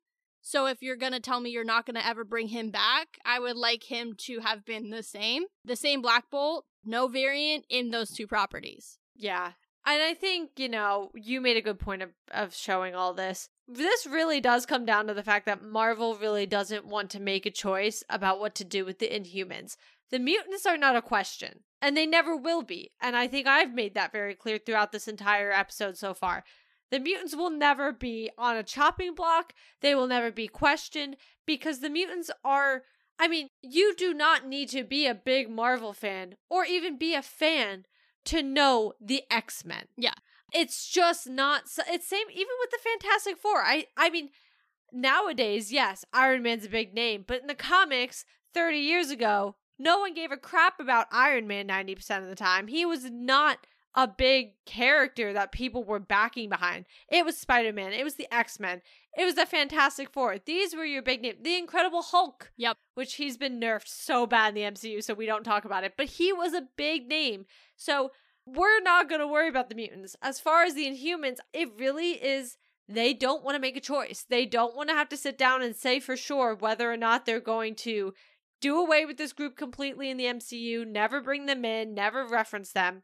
[0.47, 3.17] So if you're going to tell me you're not going to ever bring him back,
[3.25, 5.43] I would like him to have been the same.
[5.65, 8.97] The same Black Bolt, no variant in those two properties.
[9.13, 9.51] Yeah.
[9.85, 13.49] And I think, you know, you made a good point of, of showing all this.
[13.67, 17.45] This really does come down to the fact that Marvel really doesn't want to make
[17.45, 19.75] a choice about what to do with the Inhumans.
[20.11, 22.91] The mutants are not a question, and they never will be.
[23.01, 26.45] And I think I've made that very clear throughout this entire episode so far.
[26.91, 29.53] The mutants will never be on a chopping block.
[29.81, 32.83] They will never be questioned because the mutants are.
[33.19, 37.15] I mean, you do not need to be a big Marvel fan or even be
[37.15, 37.85] a fan
[38.25, 39.85] to know the X-Men.
[39.97, 40.13] Yeah.
[40.53, 43.63] It's just not it's same even with the Fantastic 4.
[43.63, 44.29] I I mean
[44.91, 49.99] nowadays, yes, Iron Man's a big name, but in the comics 30 years ago, no
[49.99, 52.67] one gave a crap about Iron Man 90% of the time.
[52.67, 53.59] He was not
[53.97, 56.85] a big character that people were backing behind.
[57.09, 58.81] It was Spider Man, it was the X Men,
[59.17, 60.37] it was the Fantastic Four.
[60.45, 61.37] These were your big name.
[61.41, 62.51] The Incredible Hulk.
[62.55, 62.77] Yep.
[62.93, 65.95] Which he's been nerfed so bad in the MCU, so we don't talk about it.
[65.97, 67.45] But he was a big name.
[67.75, 68.11] So
[68.45, 70.15] we're not going to worry about the mutants.
[70.21, 72.57] As far as the Inhumans, it really is.
[72.87, 74.23] They don't want to make a choice.
[74.29, 77.25] They don't want to have to sit down and say for sure whether or not
[77.25, 78.13] they're going to
[78.61, 82.71] do away with this group completely in the MCU, never bring them in, never reference
[82.71, 83.03] them,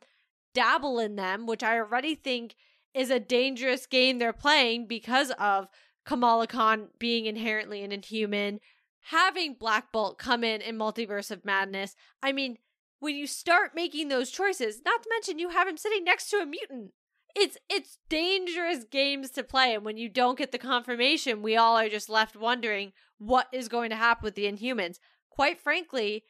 [0.54, 2.56] dabble in them, which I already think
[2.94, 5.68] is a dangerous game they're playing because of
[6.06, 8.60] Kamala Khan being inherently an inhuman,
[9.08, 12.58] having Black Bolt come in in Multiverse of Madness, I mean,
[13.00, 16.38] when you start making those choices, not to mention you have him sitting next to
[16.38, 16.92] a mutant.
[17.36, 21.76] It's it's dangerous games to play and when you don't get the confirmation, we all
[21.76, 25.00] are just left wondering what is going to happen with the Inhumans.
[25.32, 26.24] Quite frankly,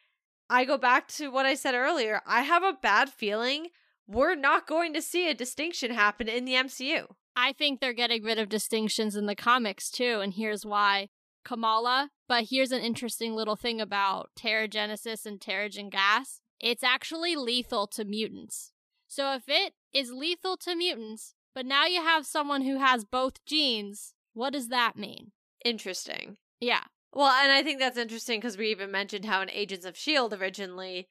[0.48, 2.22] I go back to what I said earlier.
[2.26, 3.68] I have a bad feeling
[4.06, 7.06] we're not going to see a distinction happen in the MCU.
[7.36, 11.08] I think they're getting rid of distinctions in the comics too, and here's why.
[11.44, 16.40] Kamala, but here's an interesting little thing about Terrigenesis and Terrigen gas.
[16.58, 18.72] It's actually lethal to mutants.
[19.06, 23.44] So if it is lethal to mutants, but now you have someone who has both
[23.44, 25.32] genes, what does that mean?
[25.64, 26.36] Interesting.
[26.60, 26.84] Yeah.
[27.12, 30.34] Well, and I think that's interesting because we even mentioned how in Agents of S.H.I.E.L.D.
[30.36, 31.08] originally,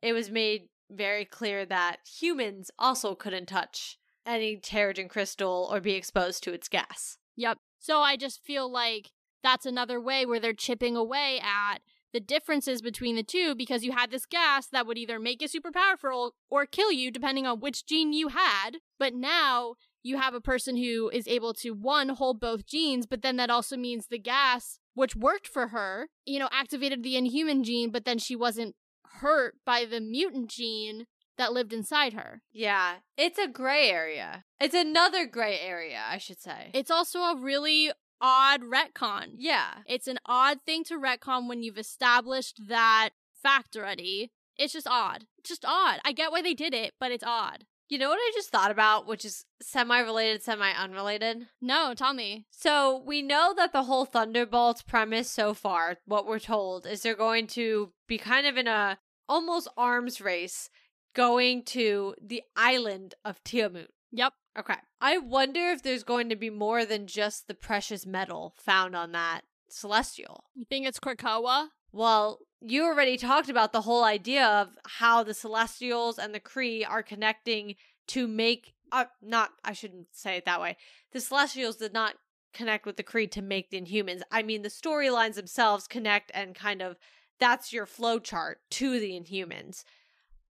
[0.00, 5.94] it was made very clear that humans also couldn't touch any Terrigen crystal or be
[5.94, 7.18] exposed to its gas.
[7.36, 7.58] Yep.
[7.78, 9.10] So I just feel like
[9.42, 11.78] that's another way where they're chipping away at
[12.12, 15.48] the differences between the two because you had this gas that would either make you
[15.48, 18.72] super powerful or kill you depending on which gene you had.
[18.98, 23.22] But now you have a person who is able to one hold both genes, but
[23.22, 27.64] then that also means the gas, which worked for her, you know, activated the inhuman
[27.64, 28.74] gene, but then she wasn't
[29.20, 31.06] hurt by the mutant gene
[31.38, 32.42] that lived inside her.
[32.52, 34.44] Yeah, it's a gray area.
[34.60, 36.70] It's another gray area, I should say.
[36.74, 39.32] It's also a really odd retcon.
[39.36, 39.78] yeah.
[39.86, 43.10] It's an odd thing to retcon when you've established that
[43.42, 44.30] fact already.
[44.56, 45.24] It's just odd.
[45.42, 45.98] Just odd.
[46.04, 47.64] I get why they did it, but it's odd.
[47.92, 51.48] You know what I just thought about, which is semi related, semi unrelated?
[51.60, 52.46] No, tell me.
[52.50, 57.14] So we know that the whole Thunderbolts premise so far, what we're told, is they're
[57.14, 58.96] going to be kind of in a
[59.28, 60.70] almost arms race
[61.14, 63.88] going to the island of Tiamut.
[64.10, 64.32] Yep.
[64.58, 64.76] Okay.
[65.02, 69.12] I wonder if there's going to be more than just the precious metal found on
[69.12, 70.44] that celestial.
[70.54, 71.68] You think it's Krakoa?
[71.92, 76.88] Well, you already talked about the whole idea of how the Celestials and the Kree
[76.88, 77.76] are connecting
[78.08, 78.74] to make.
[78.90, 80.76] Uh, not, I shouldn't say it that way.
[81.12, 82.14] The Celestials did not
[82.52, 84.22] connect with the Kree to make the Inhumans.
[84.30, 86.96] I mean, the storylines themselves connect and kind of
[87.38, 89.84] that's your flow chart to the Inhumans.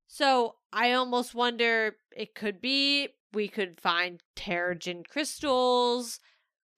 [0.06, 6.20] So I almost wonder it could be we could find Terrigen crystals.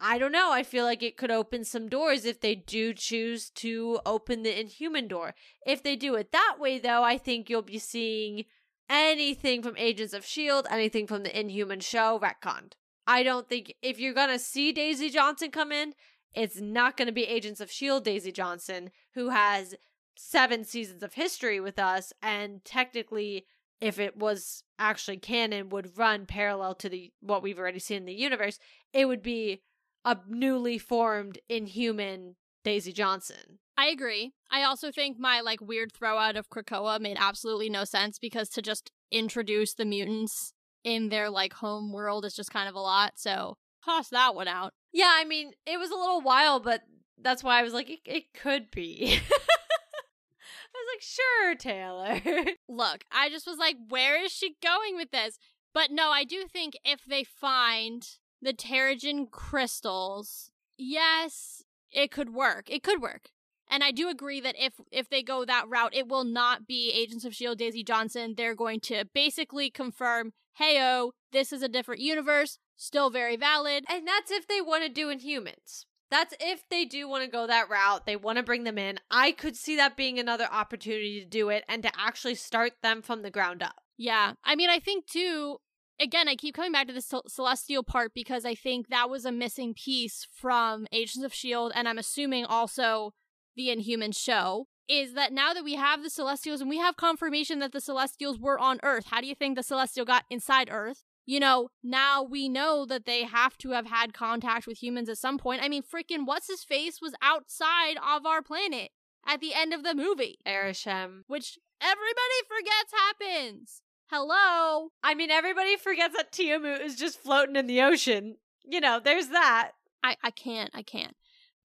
[0.07, 0.53] I don't know.
[0.53, 4.61] I feel like it could open some doors if they do choose to open the
[4.61, 5.35] Inhuman door.
[5.67, 8.45] If they do it that way, though, I think you'll be seeing
[8.90, 12.73] anything from Agents of S.H.I.E.L.D., anything from the Inhuman show retconned.
[13.07, 15.95] I don't think if you're going to see Daisy Johnson come in,
[16.35, 18.05] it's not going to be Agents of S.H.I.E.L.D.
[18.05, 19.75] Daisy Johnson, who has
[20.17, 23.47] seven seasons of history with us and technically
[23.81, 28.05] if it was actually canon would run parallel to the what we've already seen in
[28.05, 28.61] the universe
[28.93, 29.61] it would be
[30.05, 34.35] a newly formed inhuman daisy johnson I agree.
[34.53, 38.49] I also think my like weird throw out of Krakoa made absolutely no sense because
[38.51, 40.53] to just introduce the mutants
[40.85, 43.14] in their like home world is just kind of a lot.
[43.17, 44.73] So toss that one out.
[44.93, 46.83] yeah i mean it was a little while but
[47.21, 52.21] that's why i was like it, it could be i was like sure taylor
[52.69, 55.38] Look, I just was like, where is she going with this?
[55.73, 58.05] But no, I do think if they find
[58.45, 62.71] the Terrigen crystals, yes, it could work.
[62.71, 63.31] It could work.
[63.69, 66.93] And I do agree that if if they go that route, it will not be
[66.93, 68.35] Agents of Shield Daisy Johnson.
[68.37, 73.85] They're going to basically confirm, "Hey, oh, this is a different universe, still very valid."
[73.89, 75.87] And that's if they want to do Inhumans.
[76.11, 78.05] That's if they do want to go that route.
[78.05, 79.01] They want to bring them in.
[79.11, 83.03] I could see that being another opportunity to do it and to actually start them
[83.03, 83.81] from the ground up.
[83.97, 84.35] Yeah.
[84.45, 85.59] I mean, I think too,
[86.01, 89.25] again, I keep coming back to the Cel- Celestial part because I think that was
[89.25, 91.75] a missing piece from Agents of S.H.I.E.L.D.
[91.77, 93.13] and I'm assuming also
[93.57, 94.67] the Inhuman show.
[94.87, 98.39] Is that now that we have the Celestials and we have confirmation that the Celestials
[98.39, 101.05] were on Earth, how do you think the Celestial got inside Earth?
[101.25, 105.17] You know, now we know that they have to have had contact with humans at
[105.17, 105.63] some point.
[105.63, 108.91] I mean, freaking what's his face was outside of our planet
[109.27, 111.23] at the end of the movie, Arishem.
[111.27, 113.81] which everybody forgets happens.
[114.11, 114.88] Hello.
[115.02, 118.37] I mean, everybody forgets that Tiamut is just floating in the ocean.
[118.65, 119.73] You know, there's that.
[120.02, 120.71] I, I can't.
[120.75, 121.17] I can't.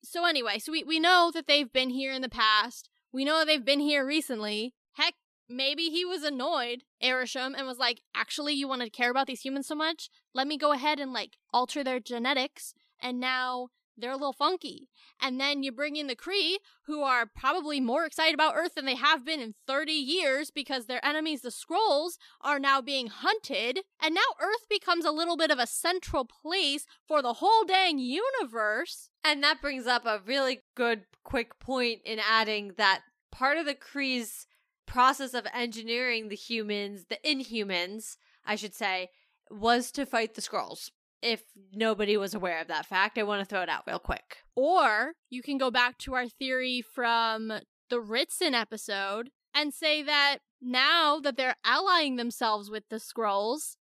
[0.04, 2.90] So anyway, so we, we know that they've been here in the past.
[3.12, 4.74] We know they've been here recently.
[4.94, 5.16] Heck,
[5.50, 9.42] maybe he was annoyed, Arishem, and was like, actually, you want to care about these
[9.42, 10.10] humans so much?
[10.34, 12.74] Let me go ahead and like alter their genetics.
[13.02, 13.70] And now
[14.00, 14.90] they're a little funky.
[15.22, 18.86] And then you bring in the Kree, who are probably more excited about Earth than
[18.86, 23.80] they have been in 30 years because their enemies, the Skrulls, are now being hunted.
[24.02, 28.00] And now Earth becomes a little bit of a central place for the whole dang
[28.00, 29.10] universe.
[29.24, 33.76] And that brings up a really good, quick point in adding that part of the
[33.76, 34.48] Kree's
[34.86, 39.10] process of engineering the humans, the Inhumans, I should say,
[39.52, 40.90] was to fight the Skrulls
[41.22, 41.44] if
[41.74, 43.18] nobody was aware of that fact.
[43.18, 44.38] I want to throw it out real quick.
[44.56, 47.52] Or you can go back to our theory from
[47.90, 53.76] the Ritson episode and say that now that they're allying themselves with the Skrulls,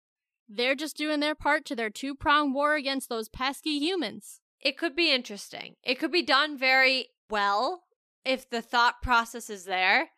[0.48, 4.40] they're just doing their part to their two pronged war against those pesky humans.
[4.62, 5.76] It could be interesting.
[5.84, 7.84] It could be done very well
[8.24, 10.10] if the thought process is there.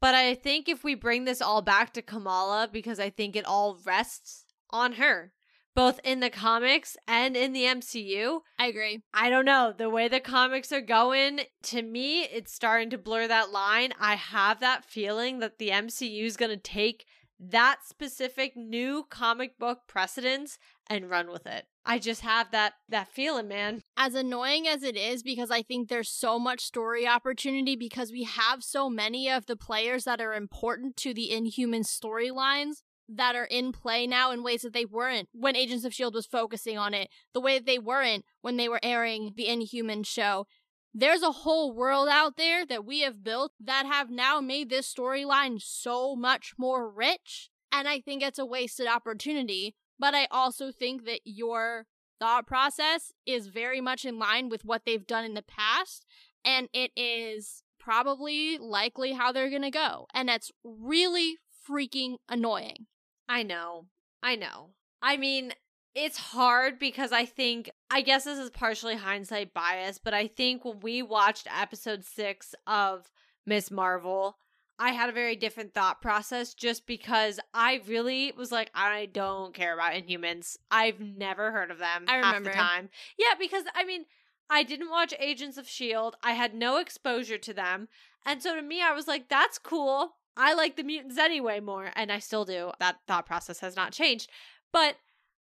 [0.00, 3.44] But I think if we bring this all back to Kamala, because I think it
[3.44, 5.32] all rests on her
[5.74, 8.40] both in the comics and in the MCU.
[8.58, 9.02] I agree.
[9.14, 9.72] I don't know.
[9.76, 13.92] The way the comics are going, to me, it's starting to blur that line.
[14.00, 17.06] I have that feeling that the MCU is going to take
[17.40, 20.58] that specific new comic book precedence
[20.88, 21.66] and run with it.
[21.86, 23.80] I just have that that feeling, man.
[23.96, 28.24] As annoying as it is because I think there's so much story opportunity because we
[28.24, 32.82] have so many of the players that are important to the Inhuman storylines
[33.16, 36.14] that are in play now in ways that they weren't when Agents of S.H.I.E.L.D.
[36.14, 40.02] was focusing on it, the way that they weren't when they were airing the Inhuman
[40.02, 40.46] show.
[40.92, 44.92] There's a whole world out there that we have built that have now made this
[44.92, 47.50] storyline so much more rich.
[47.70, 49.74] And I think it's a wasted opportunity.
[49.98, 51.86] But I also think that your
[52.18, 56.06] thought process is very much in line with what they've done in the past.
[56.44, 60.06] And it is probably likely how they're going to go.
[60.12, 61.36] And that's really
[61.68, 62.86] freaking annoying.
[63.30, 63.86] I know.
[64.24, 64.70] I know.
[65.00, 65.52] I mean,
[65.94, 70.64] it's hard because I think, I guess this is partially hindsight bias, but I think
[70.64, 73.08] when we watched episode six of
[73.46, 73.70] Ms.
[73.70, 74.36] Marvel,
[74.80, 79.54] I had a very different thought process just because I really was like, I don't
[79.54, 80.56] care about Inhumans.
[80.68, 82.50] I've never heard of them I half remember.
[82.50, 82.88] the time.
[83.16, 84.06] Yeah, because I mean,
[84.50, 87.86] I didn't watch Agents of S.H.I.E.L.D., I had no exposure to them.
[88.26, 90.16] And so to me, I was like, that's cool.
[90.40, 92.72] I like the mutants anyway more, and I still do.
[92.80, 94.30] That thought process has not changed.
[94.72, 94.96] But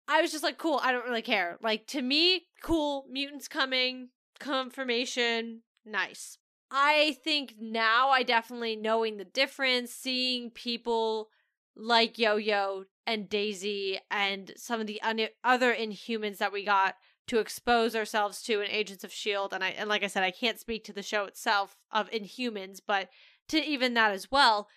[0.10, 1.58] I was just like, cool, I don't really care.
[1.62, 6.38] Like, to me, cool, mutants coming, confirmation, nice.
[6.70, 11.30] I think now I definitely knowing the difference, seeing people
[11.78, 16.96] like Yo Yo and Daisy and some of the un- other Inhumans that we got
[17.28, 20.32] to expose ourselves to in Agents of Shield, and I and like I said, I
[20.32, 23.08] can't speak to the show itself of Inhumans, but
[23.48, 24.68] to even that as well,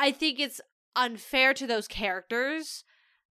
[0.00, 0.62] I think it's
[0.96, 2.84] unfair to those characters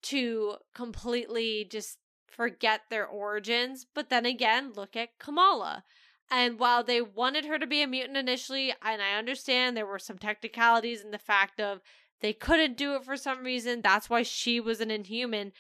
[0.02, 3.86] to completely just forget their origins.
[3.94, 5.84] But then again, look at Kamala.
[6.32, 10.00] And while they wanted her to be a mutant initially, and I understand there were
[10.00, 11.82] some technicalities in the fact of
[12.22, 15.52] they couldn't do it for some reason, that's why she was an inhuman.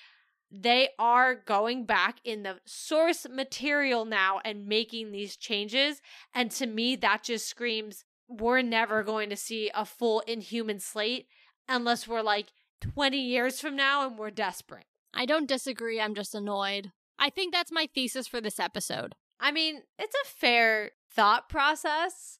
[0.50, 6.02] They are going back in the source material now and making these changes.
[6.34, 11.28] And to me, that just screams we're never going to see a full inhuman slate
[11.68, 12.48] unless we're like
[12.82, 14.86] 20 years from now and we're desperate.
[15.14, 16.92] I don't disagree, I'm just annoyed.
[17.18, 19.16] I think that's my thesis for this episode.
[19.40, 22.40] I mean, it's a fair thought process.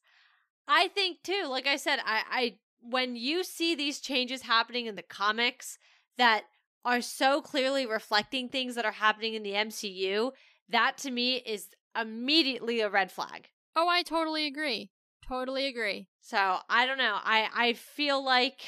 [0.68, 4.94] I think too, like I said, I, I when you see these changes happening in
[4.94, 5.78] the comics
[6.18, 6.44] that
[6.84, 10.32] are so clearly reflecting things that are happening in the MCU,
[10.68, 11.68] that to me is
[11.98, 13.48] immediately a red flag.
[13.74, 14.90] Oh, I totally agree.
[15.28, 16.08] Totally agree.
[16.20, 17.18] So I don't know.
[17.22, 18.60] I I feel like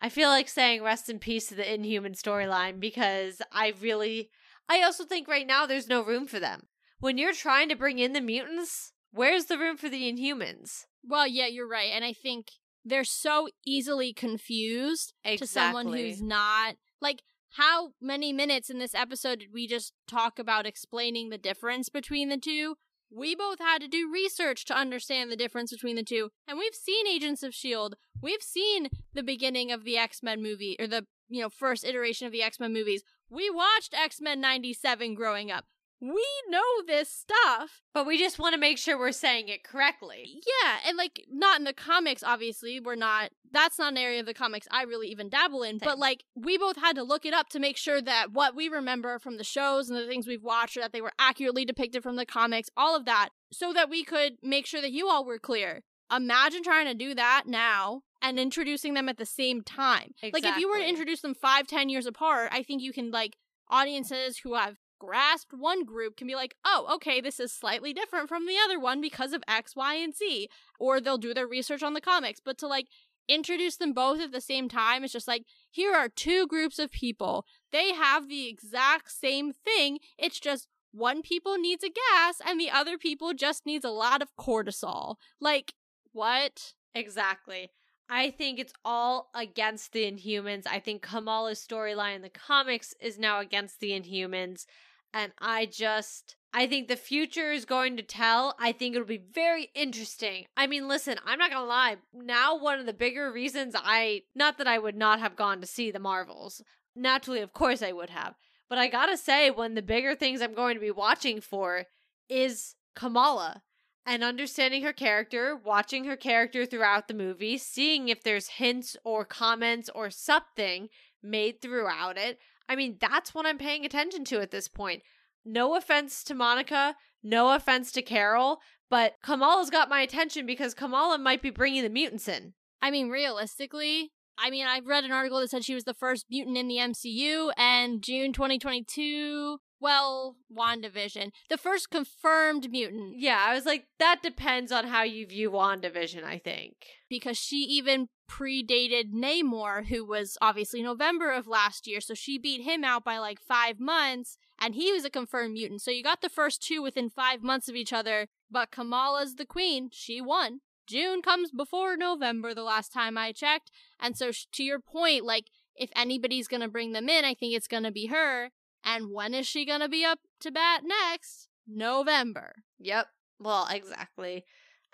[0.00, 4.30] I feel like saying rest in peace to the Inhuman storyline because I really
[4.68, 6.68] I also think right now there's no room for them.
[7.00, 10.84] When you're trying to bring in the mutants, where's the room for the Inhumans?
[11.04, 11.90] Well, yeah, you're right.
[11.92, 12.48] And I think
[12.84, 19.40] they're so easily confused to someone who's not like how many minutes in this episode
[19.40, 22.76] did we just talk about explaining the difference between the two?
[23.10, 26.30] We both had to do research to understand the difference between the two.
[26.46, 27.96] And we've seen Agents of S.H.I.E.L.D.
[28.20, 32.26] We've seen the beginning of the X Men movie, or the, you know, first iteration
[32.26, 33.02] of the X Men movies.
[33.30, 35.64] We watched X Men 97 growing up.
[36.00, 37.82] We know this stuff.
[37.92, 40.40] But we just want to make sure we're saying it correctly.
[40.46, 42.80] Yeah, and like not in the comics, obviously.
[42.80, 45.78] We're not that's not an area of the comics I really even dabble in.
[45.78, 48.68] But like we both had to look it up to make sure that what we
[48.68, 52.02] remember from the shows and the things we've watched or that they were accurately depicted
[52.02, 55.24] from the comics, all of that, so that we could make sure that you all
[55.24, 55.82] were clear.
[56.14, 60.12] Imagine trying to do that now and introducing them at the same time.
[60.22, 63.10] Like if you were to introduce them five, ten years apart, I think you can
[63.10, 63.36] like
[63.70, 68.28] audiences who have grasped one group can be like, oh, okay, this is slightly different
[68.28, 70.48] from the other one because of X, Y, and Z.
[70.78, 72.40] Or they'll do their research on the comics.
[72.44, 72.86] But to like
[73.28, 76.90] introduce them both at the same time, it's just like, here are two groups of
[76.90, 77.44] people.
[77.72, 79.98] They have the exact same thing.
[80.18, 84.22] It's just one people needs a gas and the other people just needs a lot
[84.22, 85.16] of cortisol.
[85.40, 85.74] Like,
[86.12, 86.72] what?
[86.94, 87.70] Exactly.
[88.10, 90.66] I think it's all against the Inhumans.
[90.66, 94.64] I think Kamala's storyline in the comics is now against the Inhumans.
[95.12, 98.54] And I just, I think the future is going to tell.
[98.58, 100.46] I think it'll be very interesting.
[100.56, 101.96] I mean, listen, I'm not going to lie.
[102.12, 105.66] Now, one of the bigger reasons I, not that I would not have gone to
[105.66, 106.62] see the Marvels,
[106.94, 108.34] naturally, of course I would have.
[108.68, 111.86] But I gotta say, one of the bigger things I'm going to be watching for
[112.28, 113.62] is Kamala
[114.04, 119.24] and understanding her character, watching her character throughout the movie, seeing if there's hints or
[119.24, 120.88] comments or something
[121.22, 122.38] made throughout it.
[122.68, 125.02] I mean, that's what I'm paying attention to at this point.
[125.44, 128.60] No offense to Monica, no offense to Carol,
[128.90, 132.54] but Kamala's got my attention because Kamala might be bringing the mutants in.
[132.82, 136.26] I mean, realistically, I mean, I've read an article that said she was the first
[136.30, 141.30] mutant in the MCU, and June 2022 well, WandaVision.
[141.48, 143.14] The first confirmed mutant.
[143.16, 146.74] Yeah, I was like, that depends on how you view WandaVision, I think.
[147.08, 152.62] Because she even predated Namor, who was obviously November of last year, so she beat
[152.62, 155.82] him out by like five months, and he was a confirmed mutant.
[155.82, 159.46] So you got the first two within five months of each other, but Kamala's the
[159.46, 159.88] queen.
[159.92, 160.60] She won.
[160.86, 163.70] June comes before November, the last time I checked.
[164.00, 167.68] And so, to your point, like, if anybody's gonna bring them in, I think it's
[167.68, 168.50] gonna be her.
[168.84, 171.48] And when is she going to be up to bat next?
[171.66, 172.64] November.
[172.78, 173.06] Yep.
[173.38, 174.44] Well, exactly.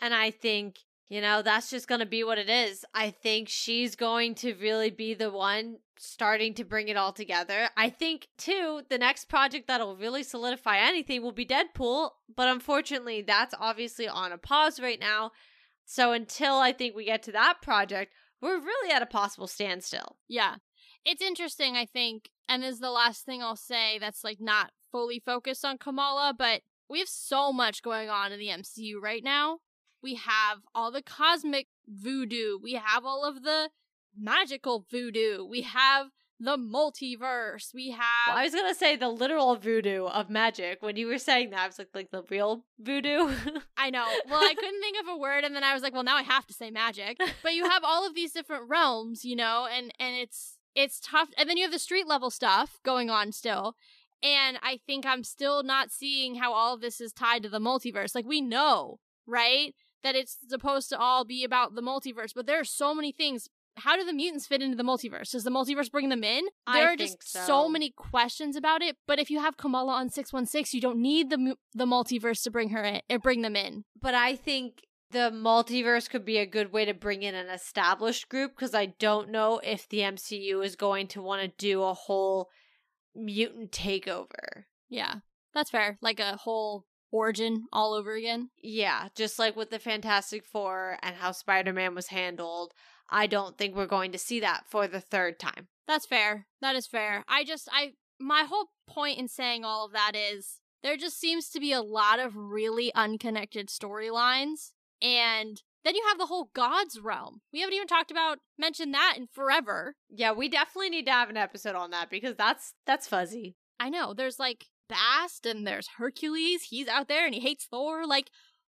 [0.01, 2.85] And I think, you know, that's just going to be what it is.
[2.95, 7.69] I think she's going to really be the one starting to bring it all together.
[7.77, 12.11] I think, too, the next project that'll really solidify anything will be Deadpool.
[12.35, 15.33] But unfortunately, that's obviously on a pause right now.
[15.85, 20.17] So until I think we get to that project, we're really at a possible standstill.
[20.29, 20.57] Yeah.
[21.05, 25.21] It's interesting, I think, and is the last thing I'll say that's like not fully
[25.25, 29.59] focused on Kamala, but we have so much going on in the MCU right now.
[30.05, 33.71] We have all the cosmic voodoo, we have all of the
[34.15, 36.09] magical voodoo, we have
[36.41, 37.73] the multiverse.
[37.73, 38.29] We have.
[38.29, 40.83] Well, I was gonna say the literal voodoo of magic.
[40.83, 43.35] When you were saying that, I was like, like the real voodoo.
[43.77, 44.07] I know.
[44.29, 46.23] Well, I couldn't think of a word, and then I was like, well, now I
[46.23, 47.19] have to say magic.
[47.43, 51.29] But you have all of these different realms, you know, and and it's it's tough.
[51.39, 53.77] And then you have the street level stuff going on still.
[54.23, 57.59] And I think I'm still not seeing how all of this is tied to the
[57.59, 58.15] multiverse.
[58.15, 59.75] Like, we know, right?
[60.05, 63.49] That it's supposed to all be about the multiverse, but there are so many things.
[63.77, 65.33] How do the mutants fit into the multiverse?
[65.33, 66.45] Does the multiverse bring them in?
[66.73, 67.41] There I are just so.
[67.45, 67.69] so.
[67.69, 68.97] many questions about it.
[69.09, 72.45] But if you have Kamala on six one six, you don't need the the multiverse
[72.45, 73.85] to bring her in or bring them in.
[74.01, 74.85] But I think
[75.15, 78.87] the multiverse could be a good way to bring in an established group because I
[78.87, 82.51] don't know if the MCU is going to want to do a whole
[83.15, 84.65] mutant takeover.
[84.89, 85.17] Yeah,
[85.55, 85.99] that's fair.
[86.03, 86.85] Like a whole
[87.15, 88.51] origin all over again.
[88.61, 92.75] Yeah, just like with the Fantastic Four and how Spider Man was handled.
[93.09, 95.69] I don't think we're going to see that for the third time.
[95.87, 96.47] That's fair.
[96.61, 97.23] That is fair.
[97.29, 101.49] I just, I, my whole point in saying all of that is there just seems
[101.51, 106.99] to be a lot of really unconnected storylines and then you have the whole gods
[106.99, 107.43] realm.
[107.53, 109.95] We haven't even talked about mentioned that in forever.
[110.09, 113.57] Yeah, we definitely need to have an episode on that because that's that's fuzzy.
[113.79, 114.15] I know.
[114.15, 116.65] There's like Bast and there's Hercules.
[116.65, 118.07] He's out there and he hates Thor.
[118.07, 118.31] Like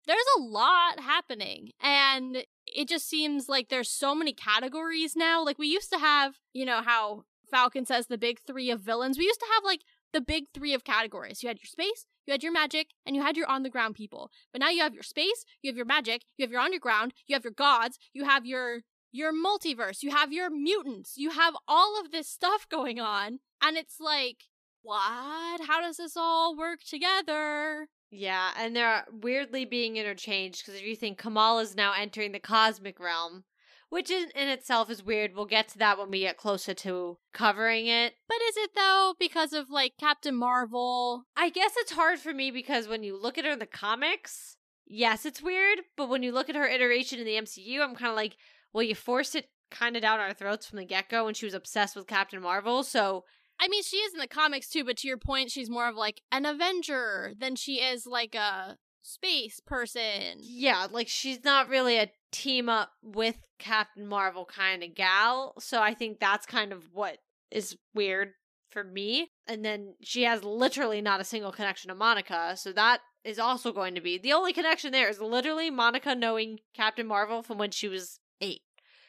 [0.07, 5.43] there's a lot happening and it just seems like there's so many categories now.
[5.43, 9.17] Like we used to have, you know, how Falcon says the big 3 of villains.
[9.17, 9.81] We used to have like
[10.13, 11.43] the big 3 of categories.
[11.43, 13.95] You had your space, you had your magic, and you had your on the ground
[13.95, 14.29] people.
[14.51, 17.35] But now you have your space, you have your magic, you have your underground, you
[17.35, 18.81] have your gods, you have your
[19.11, 23.75] your multiverse, you have your mutants, you have all of this stuff going on, and
[23.75, 24.45] it's like,
[24.81, 25.61] what?
[25.67, 27.87] How does this all work together?
[28.11, 32.39] Yeah, and they're weirdly being interchanged because if you think Kamala is now entering the
[32.39, 33.43] cosmic realm,
[33.89, 35.31] which in, in itself is weird.
[35.35, 38.13] We'll get to that when we get closer to covering it.
[38.27, 41.23] But is it though because of like Captain Marvel?
[41.35, 44.57] I guess it's hard for me because when you look at her in the comics,
[44.85, 45.79] yes, it's weird.
[45.97, 48.37] But when you look at her iteration in the MCU, I'm kind of like,
[48.73, 51.45] well, you forced it kind of down our throats from the get go when she
[51.45, 52.83] was obsessed with Captain Marvel.
[52.83, 53.25] So
[53.59, 55.95] I mean, she is in the comics too, but to your point, she's more of
[55.95, 60.37] like an Avenger than she is like a space person.
[60.39, 65.53] Yeah, like she's not really a team up with Captain Marvel kind of gal.
[65.59, 67.17] So I think that's kind of what
[67.51, 68.33] is weird
[68.69, 69.31] for me.
[69.47, 72.55] And then she has literally not a single connection to Monica.
[72.55, 76.59] So that is also going to be the only connection there is literally Monica knowing
[76.73, 78.61] Captain Marvel from when she was eight.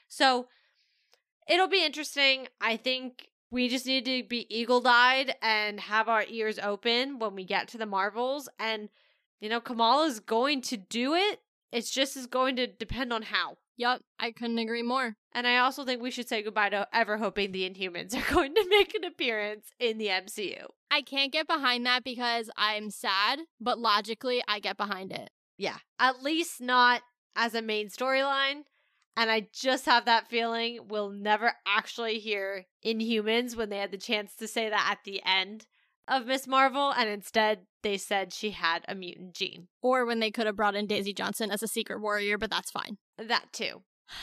[0.08, 0.46] So
[1.48, 2.48] it'll be interesting.
[2.60, 7.34] I think we just need to be eagle eyed and have our ears open when
[7.34, 8.48] we get to the Marvels.
[8.58, 8.88] And,
[9.40, 11.40] you know, Kamala's going to do it.
[11.72, 13.58] It's just is going to depend on how.
[13.76, 15.16] Yup, I couldn't agree more.
[15.32, 18.54] And I also think we should say goodbye to ever hoping the Inhumans are going
[18.54, 20.66] to make an appearance in the MCU.
[20.90, 25.30] I can't get behind that because I'm sad, but logically, I get behind it.
[25.56, 25.78] Yeah.
[25.98, 27.02] At least not
[27.36, 28.62] as a main storyline.
[29.20, 33.98] And I just have that feeling we'll never actually hear Inhumans when they had the
[33.98, 35.66] chance to say that at the end
[36.08, 36.48] of Ms.
[36.48, 39.68] Marvel, and instead they said she had a mutant gene.
[39.82, 42.70] Or when they could have brought in Daisy Johnson as a secret warrior, but that's
[42.70, 42.96] fine.
[43.18, 43.82] That too.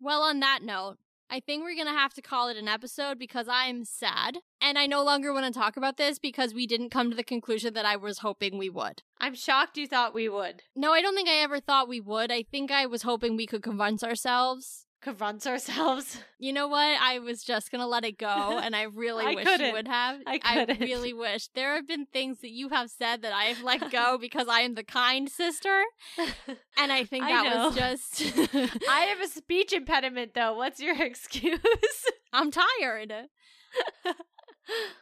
[0.00, 0.98] Well, on that note,
[1.30, 4.38] I think we're going to have to call it an episode because I'm sad.
[4.62, 7.22] And I no longer want to talk about this because we didn't come to the
[7.22, 9.02] conclusion that I was hoping we would.
[9.20, 10.62] I'm shocked you thought we would.
[10.74, 12.32] No, I don't think I ever thought we would.
[12.32, 16.18] I think I was hoping we could convince ourselves Confronts ourselves.
[16.40, 16.96] You know what?
[17.00, 19.66] I was just gonna let it go, and I really I wish couldn't.
[19.66, 20.20] you would have.
[20.24, 20.78] I couldn't.
[20.80, 21.48] really wish.
[21.48, 24.76] There have been things that you have said that I've let go because I am
[24.76, 25.82] the kind sister,
[26.76, 27.66] and I think that know.
[27.66, 28.22] was just.
[28.88, 30.54] I have a speech impediment though.
[30.56, 31.58] What's your excuse?
[32.32, 33.12] I'm tired.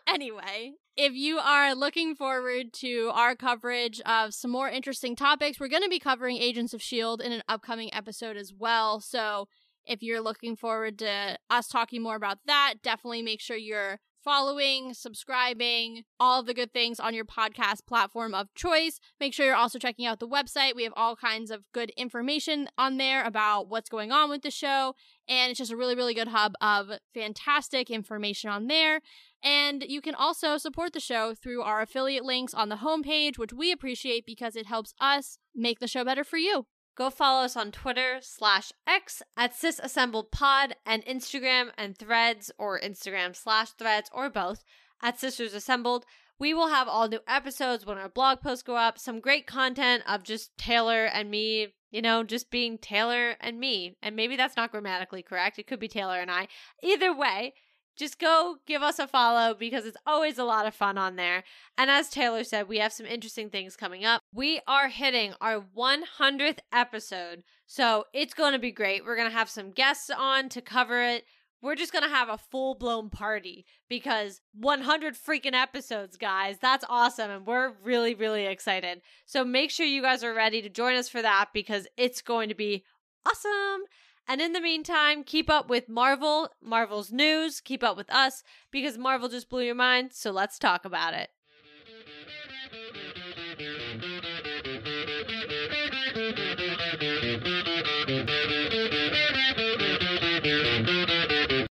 [0.06, 5.68] Anyway, if you are looking forward to our coverage of some more interesting topics, we're
[5.68, 7.24] going to be covering Agents of S.H.I.E.L.D.
[7.24, 9.00] in an upcoming episode as well.
[9.00, 9.48] So
[9.86, 14.92] if you're looking forward to us talking more about that, definitely make sure you're following,
[14.92, 18.98] subscribing, all the good things on your podcast platform of choice.
[19.20, 20.74] Make sure you're also checking out the website.
[20.74, 24.50] We have all kinds of good information on there about what's going on with the
[24.50, 24.96] show.
[25.28, 29.00] And it's just a really, really good hub of fantastic information on there.
[29.44, 33.52] And you can also support the show through our affiliate links on the homepage, which
[33.52, 36.66] we appreciate because it helps us make the show better for you.
[36.96, 43.36] Go follow us on Twitter slash X at SisAssembledPod and Instagram and Threads or Instagram
[43.36, 44.64] slash Threads or both
[45.02, 46.06] at Sisters Assembled.
[46.38, 48.98] We will have all new episodes when our blog posts go up.
[48.98, 53.96] Some great content of just Taylor and me, you know, just being Taylor and me.
[54.02, 55.58] And maybe that's not grammatically correct.
[55.58, 56.48] It could be Taylor and I.
[56.82, 57.52] Either way,
[57.96, 61.44] just go give us a follow because it's always a lot of fun on there.
[61.78, 64.20] And as Taylor said, we have some interesting things coming up.
[64.32, 69.04] We are hitting our 100th episode, so it's going to be great.
[69.04, 71.24] We're going to have some guests on to cover it.
[71.62, 76.58] We're just going to have a full blown party because 100 freaking episodes, guys.
[76.60, 77.30] That's awesome.
[77.30, 79.00] And we're really, really excited.
[79.24, 82.50] So make sure you guys are ready to join us for that because it's going
[82.50, 82.84] to be
[83.26, 83.84] awesome.
[84.28, 88.98] And in the meantime, keep up with Marvel, Marvel's news, keep up with us because
[88.98, 90.12] Marvel just blew your mind.
[90.12, 91.30] So let's talk about it.